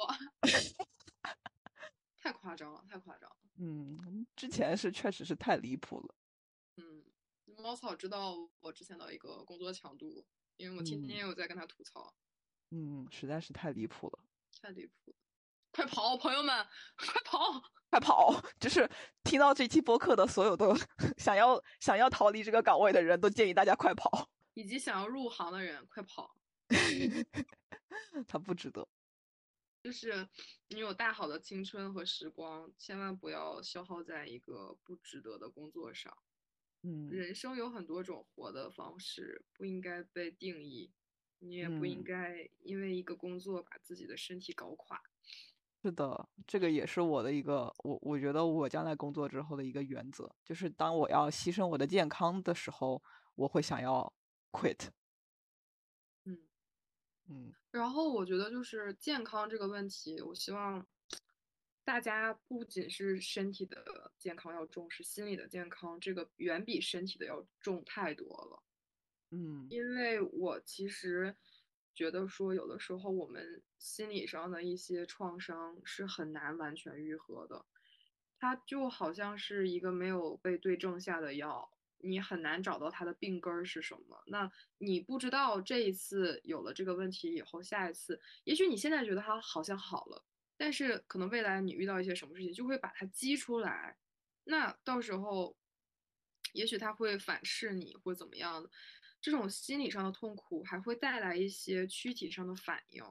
[2.17, 3.37] 太夸张了，太夸张了。
[3.63, 6.15] 嗯，之前是确实是太离谱了。
[6.77, 7.05] 嗯，
[7.59, 12.15] 猫草知道我之前的一个工作强度，因为我天天有在跟他吐槽。
[12.71, 14.19] 嗯，实在是太离谱了。
[14.63, 15.15] 太离谱了！
[15.73, 18.43] 快跑，朋友们，快跑，快跑！
[18.59, 18.89] 就是
[19.23, 20.75] 听到这期播客的所有的
[21.19, 26.35] 想要想要逃离这个岗位的人都建议大家快跑，以及想要入行的人快跑。
[28.27, 28.87] 他不值得，
[29.83, 30.29] 就是
[30.69, 36.17] 你有大好的青春和时光，千万不要消耗在一个不值得的工作上。
[36.83, 40.93] 嗯，人生有很多种活的方式，不应该被定义，
[41.39, 45.01] 你也不应该因为一个工作把自己的身体搞垮。
[45.83, 53.03] 是的，这个也是我的一个，我我觉得我将来工作之后的一个原则，就是当我要牺牲我的健康的时候，
[53.35, 54.13] 我会想要
[54.53, 54.89] quit。
[57.31, 60.85] 嗯，然后我觉得就是健康这个问题，我希望
[61.85, 68.63] 大家不仅是身体的健康要重视，心理的健康这个远比身体的要重太多了。
[69.31, 71.37] 嗯，因为我其实
[71.95, 77.65] 觉得说，有的时候我们心理上的一些创伤是很难完全愈合的，
[78.39, 81.71] 它就好像是一个没有被对症下的药。
[82.03, 84.23] 你很难找到它的病根儿是什么。
[84.27, 90.25] 那你不知道这一次有了这个问题以后，下一次，也许你现在觉得它好像好了，
[90.57, 93.97] 但是可能未来你遇到一些什么事情，就会把它激出来。
[94.45, 95.57] 那到时候，
[96.55, 98.71] 也许它会反噬你，或怎么样的。
[99.21, 103.05] 这种心理上的痛苦还会带来一些躯体上的反应。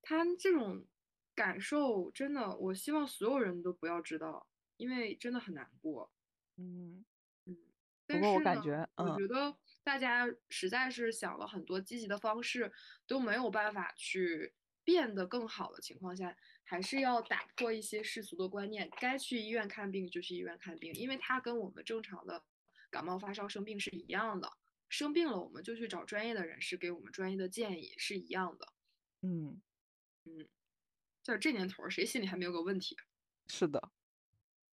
[0.00, 0.86] 它这种
[1.34, 4.48] 感受真的，我希望所有人都不要知道，
[4.78, 6.10] 因为真的很难过。
[6.56, 7.04] 嗯。
[8.08, 9.54] 但是我感觉，我觉得
[9.84, 12.72] 大家实在是想了很多积极的方式，
[13.06, 16.34] 都没有办法去变得更好的情况下，
[16.64, 22.42] 还是要打破一些世俗的观念，该去医院看病就去医院看病，因为它跟我们正常的
[22.90, 24.50] 感冒发烧生病是一样的，
[24.88, 28.72] 生病了我们就去找专业的人士给我们专业的建议是一样的。
[29.20, 29.60] 嗯
[30.24, 30.48] 嗯，
[31.22, 32.96] 就这年头，谁心里还没有个问题？
[33.48, 33.90] 是的。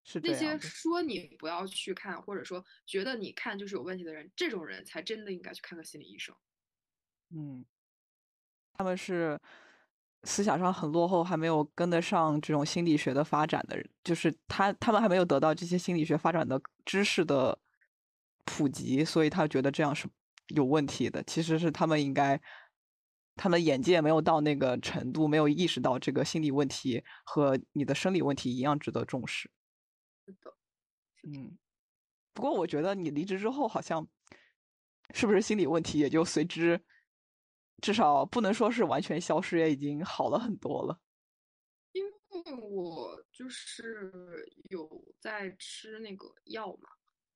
[0.04, 6.34] 是那些说你不要去看，或者说觉得你看就是有问题的人，这种人才真的应该去看个心理医生。
[7.30, 7.64] 嗯，
[8.74, 9.40] 他们是
[10.24, 17.58] 思想上很落后，还没有跟得上这种心理学的发展的人，就是他他们还没有得到这些心理学发展的知识的
[18.44, 20.06] 普及，所以他觉得这样是
[20.48, 21.22] 有问题的。
[21.24, 22.40] 其实是他们应该，
[23.36, 29.50] 他们眼界没有到那个程度，没有意识到这个心理问题和你的生理问题一样值得重视。
[30.24, 30.56] 是的，
[31.24, 31.58] 嗯，
[32.32, 34.08] 不过我觉得你离职之后，好像
[35.12, 36.82] 是不是心理问题也就随之，
[37.82, 40.98] 至少不能说是完全消失，也已经好了很多了。
[41.92, 46.88] 因为我就是有在吃那个药嘛，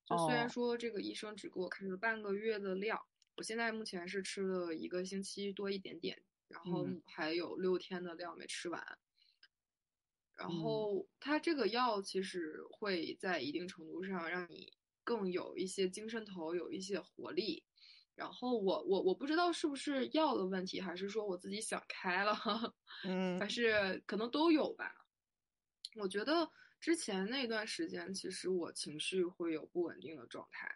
[0.04, 2.98] 就虽然说这个医生只给我开了半个月的量，
[3.36, 8.98] 我现在目前是吃了一个星期多一点点，然后还有六天的量没吃完。
[10.38, 14.72] 然后它这个药其实会在一定程度上让你
[15.04, 17.64] 更有一些精神头，有一些活力。
[18.14, 22.34] 然后我我我不知道是不是药的问题，还是说我自己想开了，
[23.02, 24.94] 嗯，还是可能都有吧。
[25.96, 26.48] 我觉得
[26.80, 30.68] 之前那段时间，其实我情绪会有不稳定的状态，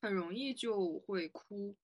[0.00, 1.76] 很容易就会哭。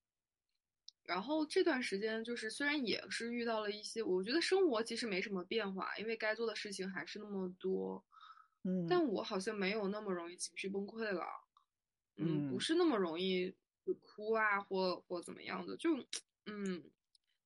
[1.09, 8.05] 然后这段时间就是虽然也是遇到了一些，我觉得生活其实没什么变化，因为该做的事情还是那么多，
[8.63, 11.25] 嗯，但我好像没有那么容易情绪崩溃了，
[12.17, 13.51] 嗯，不是那么容易
[14.01, 15.97] 哭啊或或怎么样的，就
[16.45, 16.83] 嗯，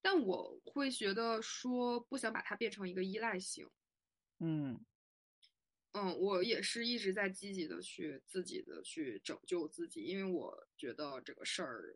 [0.01, 3.65] 但我会觉得说不想把它变成一个依赖性。
[4.39, 4.77] 嗯
[5.93, 11.95] 嗯，我也是一直在积极的去自己的去拯救自己，因为我觉得这个事儿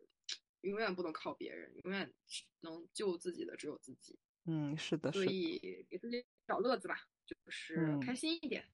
[0.62, 2.12] 永远不能靠别人，永远
[2.60, 4.18] 能救自己的只有自己。
[4.44, 6.96] 嗯，是的，所是的，以给自己找乐子吧，
[7.26, 8.64] 就是嗯开心一点。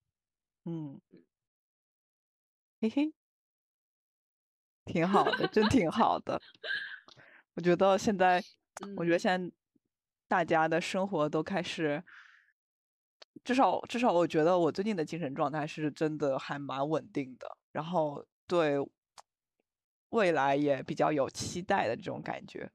[0.64, 1.00] 嗯，
[2.80, 3.12] 嘿嘿，
[4.84, 6.40] 挺好的，真挺好的。
[7.54, 8.42] 我觉得现在，
[8.96, 9.52] 我觉得嗯现在
[10.28, 12.02] 大家的生活都开始，
[13.44, 18.76] 至少至少我觉得我最近的精神状态是真的还蛮稳定的，然后对
[20.14, 22.70] 未来也比较有期待的这种感觉。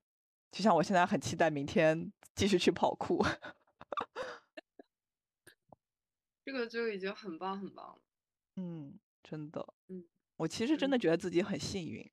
[0.52, 3.24] 就像我现在很期待明天继续去跑酷。
[6.44, 8.02] 这个就已经很棒很棒了。
[8.58, 12.12] 嗯，真的，嗯我其实真嗯的觉得自己很幸运。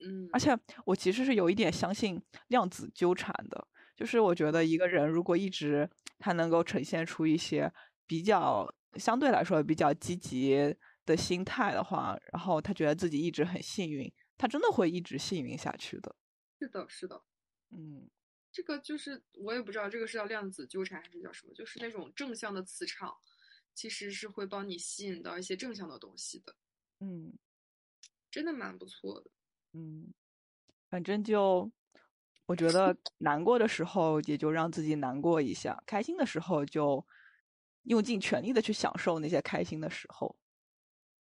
[0.00, 7.72] 嗯，而且我其实是有一点相信量子纠缠的，就是我觉得一个人如果一直他能够呈现出一些
[8.06, 10.76] 比较相对来说比较积极
[11.08, 16.14] 的心态的话，然后他觉得自己一直很幸运，他真的会一直幸运下去的。
[16.60, 17.22] 是的，是的。
[17.70, 18.08] 嗯
[18.50, 23.14] 这个就是我也不知道这个是叫量子纠缠还是叫什么，就是那种正向的磁场，
[23.74, 26.56] 其实是会帮你吸引到一些正向的东西的，
[27.00, 27.32] 嗯
[28.30, 29.30] 真的蛮不错的。
[29.74, 30.12] 嗯，
[30.90, 31.70] 反正就
[32.46, 37.06] 我觉得 难过的时候也就让自己难过一下，开心的时候就
[37.82, 40.34] 用尽全力的去享受那些开心的时候。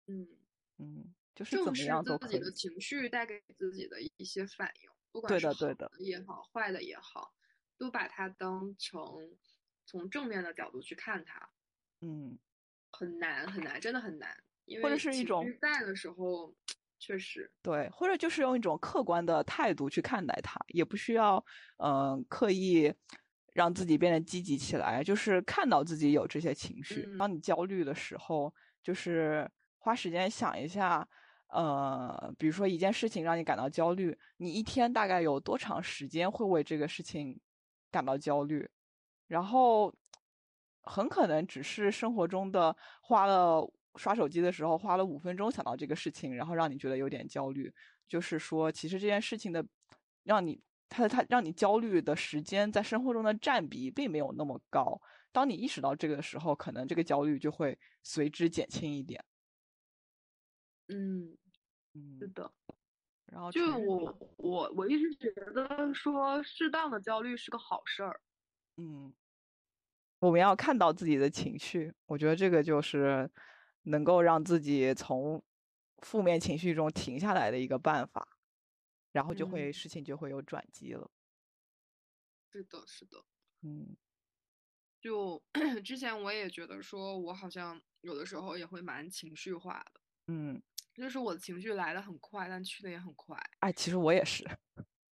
[0.06, 0.26] 嗯，
[0.78, 2.18] 嗯，就是怎么样都。
[2.18, 7.34] 自己的情绪带给自己的一些反应，不管对是好的对的也好，坏的也好，
[7.78, 9.02] 都把它当成
[9.84, 11.50] 从正面的角度去看它，
[12.00, 12.38] 嗯，
[12.92, 16.54] 很难很难，真的很难，因或者为是一种绪在的时候，
[16.98, 21.44] 确实，对，或者就是用一种客观的态度去看待它，也不需要
[21.78, 22.92] 嗯、呃刻意
[23.52, 27.04] 让自己变得积极起来，就是看到自己有这些情绪。
[27.08, 29.50] 嗯当你焦虑的时候，就是
[29.82, 31.06] 花时间想一下，
[31.48, 37.40] 呃，比如说一件事情让你感到焦虑，你一天大概有多长时间会为这个事情
[37.90, 38.68] 感到焦虑？
[39.26, 39.92] 然后
[40.84, 47.72] 很可能只是生活中的花了刷手机的时候花了五分钟想到这个事情，然后让你觉得有点焦虑。
[48.06, 49.66] 就是说，其实这件事情的
[50.22, 55.00] 让你它它让你焦虑的时间在生活中的占比并没有那么高。
[55.32, 59.24] 当你意识到这个的时候，可能这个焦虑就会随之减轻一点。
[60.88, 61.36] 嗯，
[62.18, 62.52] 是嗯，的。
[63.26, 68.18] 然后就我我我一直觉得说适当的焦虑是个好事儿。
[68.78, 69.12] 嗯，
[70.22, 73.28] 我们要看到自己的情绪，我觉得这个就是
[73.82, 75.42] 能够让自己从
[75.98, 78.26] 负面情绪中停下来的一个办法，
[79.12, 81.10] 然后就会嗯事情就会有转机了。
[82.52, 83.24] 是的，是的。
[83.62, 83.96] 嗯
[85.02, 85.42] 就
[85.84, 90.62] 之前我也觉得说，我好像有的时候也会蛮情绪化的，嗯，
[90.94, 93.38] 就是我的情绪来的很快，但去的也很快。
[93.60, 94.44] 哎，其实我也是。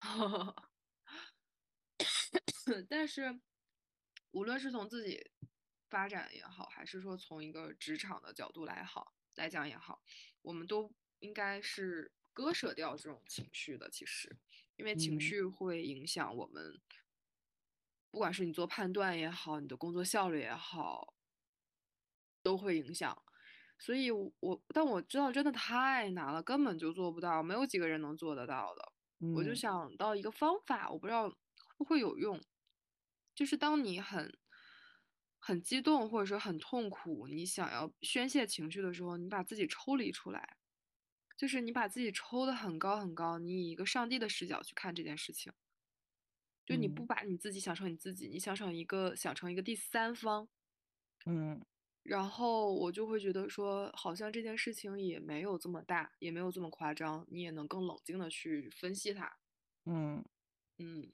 [2.88, 3.40] 但是，
[4.30, 5.30] 无论是从自己
[5.88, 10.00] 发展也好，还是说从一个职场的角度来好来讲也好，
[10.42, 13.90] 我们都应该是割舍掉这种情绪的。
[13.90, 14.38] 其实，
[14.76, 16.80] 因为情嗯绪会影响我们，
[18.10, 21.14] 不管是你做判断也好，你的工作效率也好，
[22.42, 23.24] 都会影响。
[23.80, 28.92] 所以我，我但我知道真的太难了，根本就做不到，没有几个人能做得到的。
[29.32, 29.60] 我就嗯。
[29.62, 31.36] 想到一个方法，我不知道会
[31.78, 32.40] 不会有用，
[33.34, 34.38] 就是当你很
[35.38, 40.56] 很激动或者说很痛苦，你想要宣泄情绪的时候，你把自己抽离出来，
[41.36, 45.52] 就是你把自己抽得很高很高，你以一个上帝的视角去看这件事情，
[46.66, 47.06] 就你不嗯。
[47.06, 50.48] 把你自己想成你自己，你想成一个想成一个第三方，
[51.26, 51.60] 嗯
[52.02, 59.36] 然后我就会觉得说，好像这件事情也没有这么大，也没有这么夸张，你也能更冷静的去分析它。
[59.84, 60.24] 嗯，
[60.78, 61.12] 嗯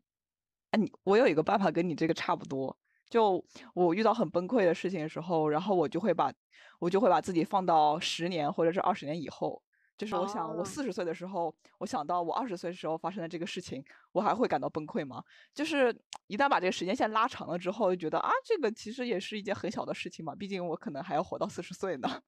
[0.70, 2.78] 哎，你我有一个办法跟你这个差不多。
[3.08, 6.32] 就我遇到很崩溃的事情的时候，然后我就会把
[6.78, 9.62] 我就会把自己放到十年或者是二十年以后。
[9.96, 13.82] 就是我想，我哦四十岁的时候，我想到我二十岁时候发生的这个事情，
[14.12, 15.24] 我还会感到崩溃吗？
[15.54, 15.94] 就是
[16.26, 22.22] 一旦把这个时间线拉长了之后，就觉得啊，这个其实也是一件很小的事情嘛，毕竟我可能还要活到四十岁呢。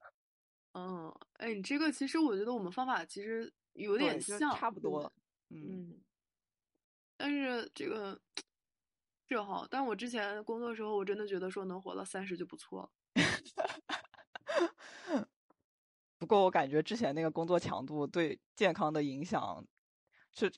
[0.72, 5.12] 嗯，哎，你这个其实我觉得我们方法其实有点像，差不多了。
[5.50, 6.00] 嗯嗯，
[7.16, 8.20] 但是这个
[9.28, 12.90] 是哈，但我之前工作的时候，我真的觉得说能活到三十就不错了。
[16.18, 19.64] 不过我感觉之前那个工作强度对健康的影响，
[20.32, 20.52] 是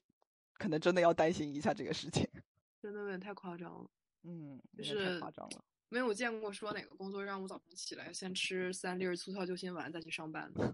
[0.54, 2.26] 可能真的要担心一下这个事情。
[2.80, 3.90] 真的有点太夸张了。
[4.22, 5.64] 嗯，就是夸张了。
[5.90, 10.72] 没有见过说哪个工作让我早上起来先吃三粒儿促效救心丸再去上班的。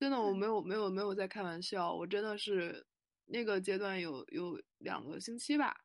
[0.00, 2.84] 真的，我没有没有没有在开玩笑，我真的是
[3.26, 5.84] 那个阶段有有两个星期吧，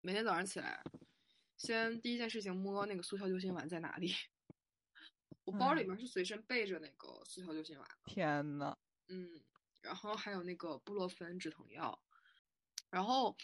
[0.00, 0.82] 每天早上起来，
[1.56, 4.12] 先第一件事情摸那个速效救心丸在哪里。
[5.44, 8.76] 我包里嗯面是随身备着那个速效救心丸，天呐，
[9.08, 9.40] 嗯，
[9.80, 12.02] 然后还有那个布洛芬止疼药。
[12.90, 13.34] 然后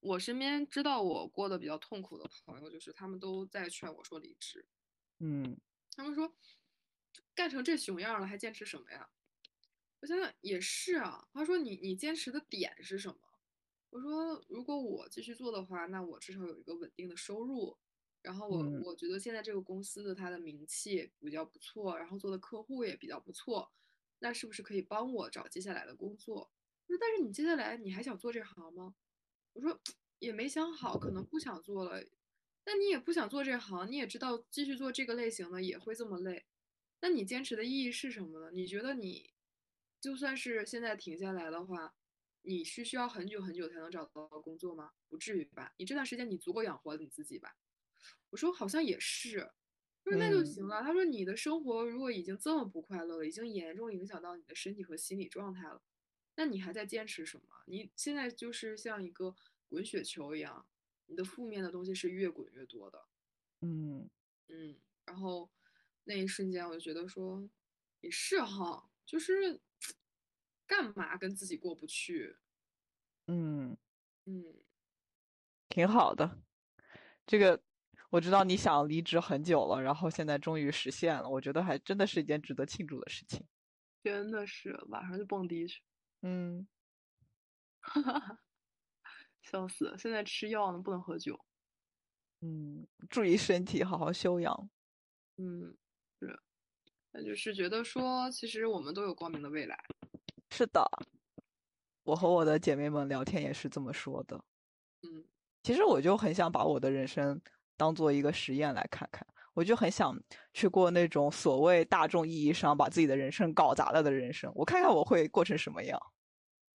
[0.00, 4.66] 我身边知道我过得比较痛苦的朋友，就是他们都在劝我说离职。
[5.20, 5.56] 嗯
[5.96, 6.36] 他们说
[7.34, 9.08] 干成这熊样了还坚持什么呀？
[10.00, 11.28] 我想想也是啊。
[11.32, 13.16] 他说你你坚持的点是什么？
[13.90, 17.78] 我说如果我继续做的话，那我至少有一个稳定的收入。
[18.26, 23.70] 然后我、嗯我觉得现在这个公司的它的名气比较不错，然后做的客户也比较不错，
[24.18, 26.50] 那是不是可以帮我找接下来的工作？
[27.00, 28.96] 但是你接下来你还想做这行吗？
[29.52, 29.80] 我说
[30.18, 32.04] 也没想好，可能不想做了。
[32.64, 36.46] 那你也不想做这行，你也知道继续做这个类型的也会这么累，
[37.00, 38.50] 那你坚持的意义是什么呢？
[38.52, 39.30] 你觉得你
[40.00, 41.94] 就算是现在停下来的话，
[42.42, 44.94] 你是需要很久很久才能找到工作吗？
[45.06, 45.72] 不至于吧？
[45.76, 47.56] 你这段时间你足够养活你自己吧？
[48.30, 49.50] 我说好像也是，
[50.04, 50.82] 他说那就嗯行了。
[50.82, 55.82] 他说你的生活如果已经这么不快乐了，已经严重影响到你的身体和心理状态了，
[56.36, 57.46] 那你还在坚持什么？
[57.66, 59.34] 你现在就是像一个
[59.68, 60.66] 滚雪球一样，
[61.06, 63.06] 你的负面的东西是越滚越多的。
[63.62, 64.08] 嗯
[64.48, 65.50] 嗯，然后
[66.04, 67.48] 那一瞬间我就觉得说，
[68.00, 69.60] 也是哈，就是
[70.66, 72.36] 干嘛跟自己过不去？
[73.28, 73.76] 嗯，
[74.26, 74.62] 嗯，
[75.68, 76.38] 挺好的。
[77.26, 77.60] 这个
[78.10, 83.44] 我知道你想离职很久了，然后现在终于实现了，我觉得还真的是一件值得庆祝的事情。
[84.02, 85.82] 真的是晚上就蹦迪去，
[86.22, 86.66] 嗯，
[89.42, 89.98] 笑死了！
[89.98, 91.38] 现在吃药呢，不能喝酒。
[92.42, 94.70] 嗯，注意身体，好好休养。
[95.38, 95.76] 嗯，
[96.20, 96.40] 是，
[97.10, 99.76] 那就是觉得说，其实我们都有光明的未来。
[100.50, 100.88] 是的，
[102.04, 104.36] 我和我的姐妹们聊天也是这么说的。
[105.02, 105.24] 嗯
[105.62, 107.40] 其实我就很想把我的人生
[107.76, 110.18] 当做一个实验来看看，我就很想
[110.52, 116.00] 去过那种所谓大众意义上把自己的人生搞砸了的人生，我看看我会过成什么样。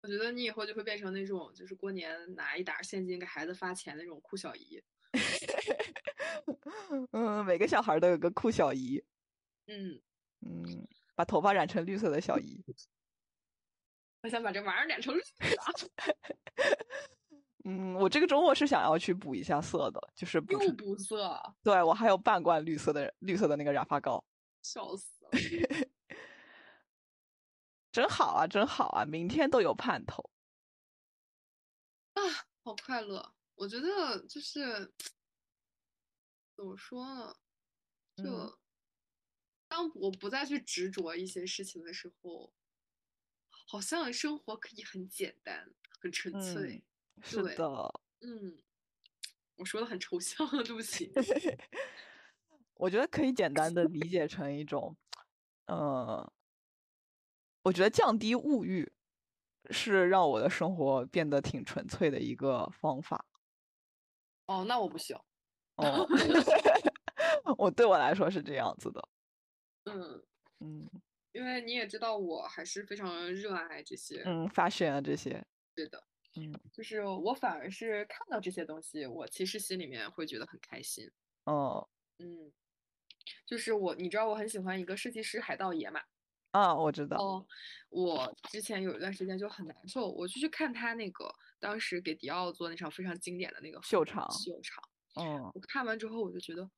[0.04, 4.84] 我觉得你以后就会变成那种，就是过年拿一沓现金给孩子发钱那种酷小姨。
[7.12, 9.04] 嗯，每个小孩都有个酷小姨，
[9.68, 10.02] 嗯，
[10.40, 12.64] 嗯，把头发染成绿色的小姨。
[14.24, 15.28] 我想把这玩意儿染成绿的，
[17.64, 24.24] 嗯，我这个周末是想要去补一下色的，就是补又，补色，对我还有半罐绿色的绿色的那个染发膏，
[24.64, 25.32] 笑死了。
[27.92, 30.30] 真好啊，真好啊，明天都有盼头。
[32.14, 32.22] 啊，
[32.64, 33.34] 好快乐！
[33.56, 34.94] 我觉得就是
[36.56, 37.36] 怎么说呢，
[38.16, 38.58] 就、嗯
[39.68, 42.54] 当我不再去执着一些事情的时候，
[43.68, 46.54] 好像生活可以很简单、很纯粹。
[46.54, 46.84] 对
[47.26, 48.62] 是的，嗯，
[49.56, 51.12] 我说的很抽象，对不起。
[52.76, 54.96] 我觉得可以简单的理解成一种，
[55.68, 56.34] 呃，
[57.64, 58.92] 我觉得降低物欲
[59.70, 63.24] 是让我的生活变得挺纯粹的一个方法。
[64.48, 65.16] 哦，那我不行。
[65.76, 66.06] 哦，
[67.58, 69.10] 我对我来说是这样子的。
[69.86, 70.24] 嗯，
[70.60, 70.90] 嗯
[71.34, 74.24] 因为你也知道，我还是非常热爱这些。
[74.26, 75.46] 嗯，fashion 啊这些，
[75.76, 76.04] 对的。
[76.36, 81.10] 嗯就是我反而是看到这些东西，我其实心里面会觉得很开心。
[81.46, 81.88] 哦
[82.20, 82.52] 嗯，
[83.46, 86.02] 就是我，你知道我很喜欢一个设计师海盗爷嘛？
[86.52, 87.18] 啊，我知道。
[87.18, 87.48] 哦，
[87.90, 94.84] 我之前有一段时间就很难受，我就去看他那个当时给迪奥做那场非常经典的那个秀场秀场。
[95.16, 96.70] 嗯我看完之后，我就觉得，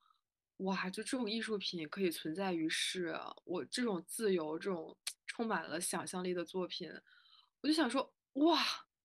[0.57, 4.97] 哇，就这种艺术品可以存在于世啊，我这种自由、这种
[5.27, 6.89] 充满了想象力的作品，
[7.61, 8.59] 我就想说，哇，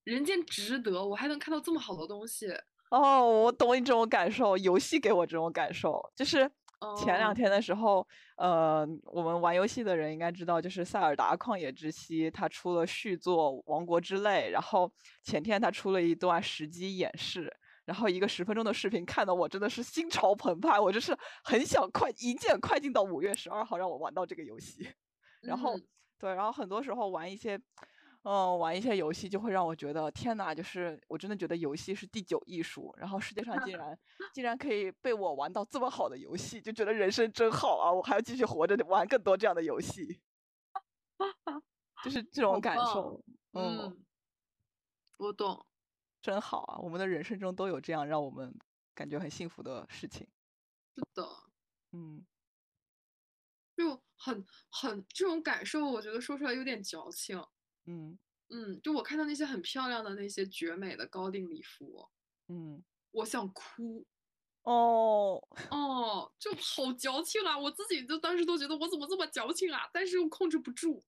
[0.09, 2.47] 人间值得，我还能看到这么好的东西。
[2.91, 6.51] 哦，我懂你这种感受，游戏给我这种感受，就是
[6.97, 8.07] 前两哦天的时候，
[8.39, 14.91] 呃，我们玩游戏的人应该知道，就是《塞尔达旷野之息》它出了续作《王国之泪》，然后
[15.23, 17.55] 前天它出了一段实机演示，
[17.85, 24.89] 然后一个十分钟的视频，看得我真的是心潮澎湃，我就是很想快一键快进到五月十二号，让我玩到这个游戏。
[25.43, 25.87] 然后嗯
[26.19, 27.61] 对，然后很多时候玩一些，
[28.25, 33.99] 嗯，玩一些游戏就会让我觉得天呐，就是我真的觉得游戏是第九艺术，然后世界上竟 然
[34.33, 37.93] 竟然可以被我玩到这么好的游戏，就觉得人生真好啊！
[37.93, 40.21] 我还要继续活着玩更多这样的游戏，
[42.03, 43.23] 就是这种感受。
[43.53, 44.05] 嗯嗯，
[45.19, 45.65] 我懂。
[46.23, 46.79] 真好啊！
[46.81, 48.53] 我们的人生中都有这样让我们
[48.95, 50.29] 感觉很幸福的事情。
[50.97, 51.25] 是的，
[51.93, 52.27] 嗯，
[53.77, 57.41] 就很很这种感受，我觉得说出来有点矫情。
[57.89, 58.19] 嗯
[58.51, 62.09] 嗯，就我看到那些很漂亮的那些绝美的高定礼服，
[62.49, 64.07] 嗯，我想哭。
[64.63, 67.57] 哦，哦，就好矫情啊！
[67.59, 71.03] 我自己就当时都觉得我怎么这么矫情啊，但是又控制不住，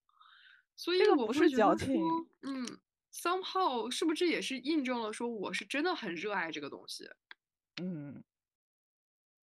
[0.75, 2.03] 所以这个不我会觉得是矫情，
[2.41, 2.67] 嗯
[3.13, 7.11] ，somehow 是不是这也是印证了说我是真的很热爱这个东西？
[7.83, 8.25] 嗯，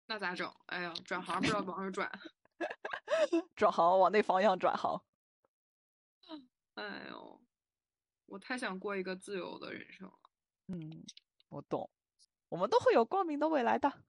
[0.06, 0.50] 那咋整？
[0.66, 2.10] 哎呀，转行不知道往哪儿转。
[3.54, 5.02] 转行往那方向转行。
[6.76, 7.40] 哎呦，
[8.26, 10.18] 我太想过一个自由的人生了。
[10.68, 11.04] 嗯，
[11.48, 11.90] 我懂，
[12.48, 14.04] 我们都会有光明的未来的。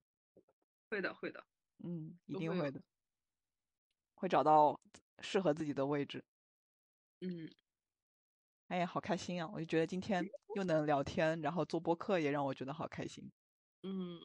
[0.90, 1.44] 会的，会的。
[1.84, 2.82] 嗯，一定会的，
[4.14, 4.80] 会找到
[5.20, 6.24] 适合自己的位置。
[7.22, 7.50] 嗯，
[8.68, 9.50] 哎呀，好开心啊！
[9.54, 10.22] 我就觉得今天
[10.56, 13.30] 又能聊天，然后做播客也让我觉得好开心。
[13.84, 14.18] 嗯，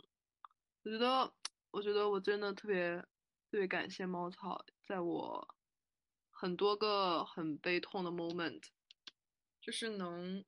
[0.83, 1.33] 我觉得，
[1.71, 2.97] 我觉得我真的特别
[3.51, 5.47] 特别感谢猫草，在我
[6.43, 8.61] 很多个很悲痛的 moment，
[9.61, 10.43] 就是能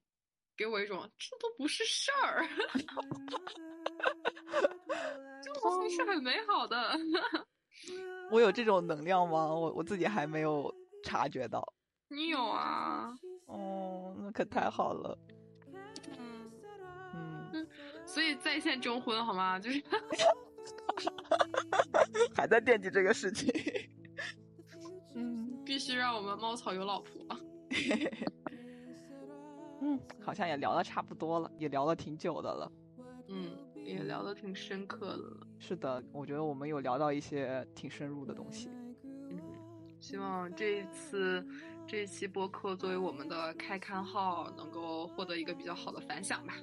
[0.58, 2.46] 给我一种这都不是事儿，
[5.42, 7.00] 这都还是很美好的。
[8.30, 9.46] 我有这种能量吗？
[9.48, 10.70] 我我自己还没有
[11.02, 11.66] 察觉到。
[12.10, 13.18] 你有啊？
[13.48, 15.18] 哦，那可太好了。
[16.20, 16.52] 嗯，
[17.54, 17.68] 嗯，
[18.06, 19.58] 所以在线征婚好吗？
[19.58, 19.82] 就是
[22.36, 23.50] 还在惦记这个事情。
[25.86, 27.12] 嗯必须让我们猫草有老婆。
[29.82, 32.72] 嗯，好像也聊的差不多了，也聊了挺久的了。
[33.28, 35.48] 嗯，也聊的挺深刻的了。
[35.60, 38.68] 是的，我觉得我们有聊到一些挺深入的东西。
[39.04, 39.40] 嗯，
[40.00, 41.46] 希望这一次
[41.86, 46.56] 这一期播客作为我们的开刊号，能够获得一个比较好的反响吧。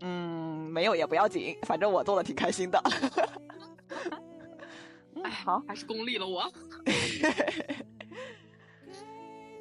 [0.00, 2.82] 嗯，没有也不要紧，反正我做的挺开心的。
[5.16, 6.50] 嗯哎，好，还是功利了我。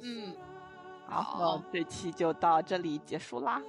[0.01, 0.35] 嗯，
[1.07, 3.61] 好，那这期就到这里结束啦。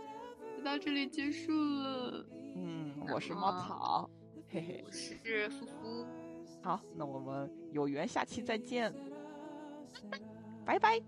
[0.56, 2.24] 就到这里结束了。
[2.56, 4.08] 嗯，我是猫草，
[4.48, 4.84] 嘿嘿。
[4.86, 6.06] 我是夫夫，
[6.62, 8.94] 好，那我们有缘下期再见，
[10.64, 11.00] 拜拜。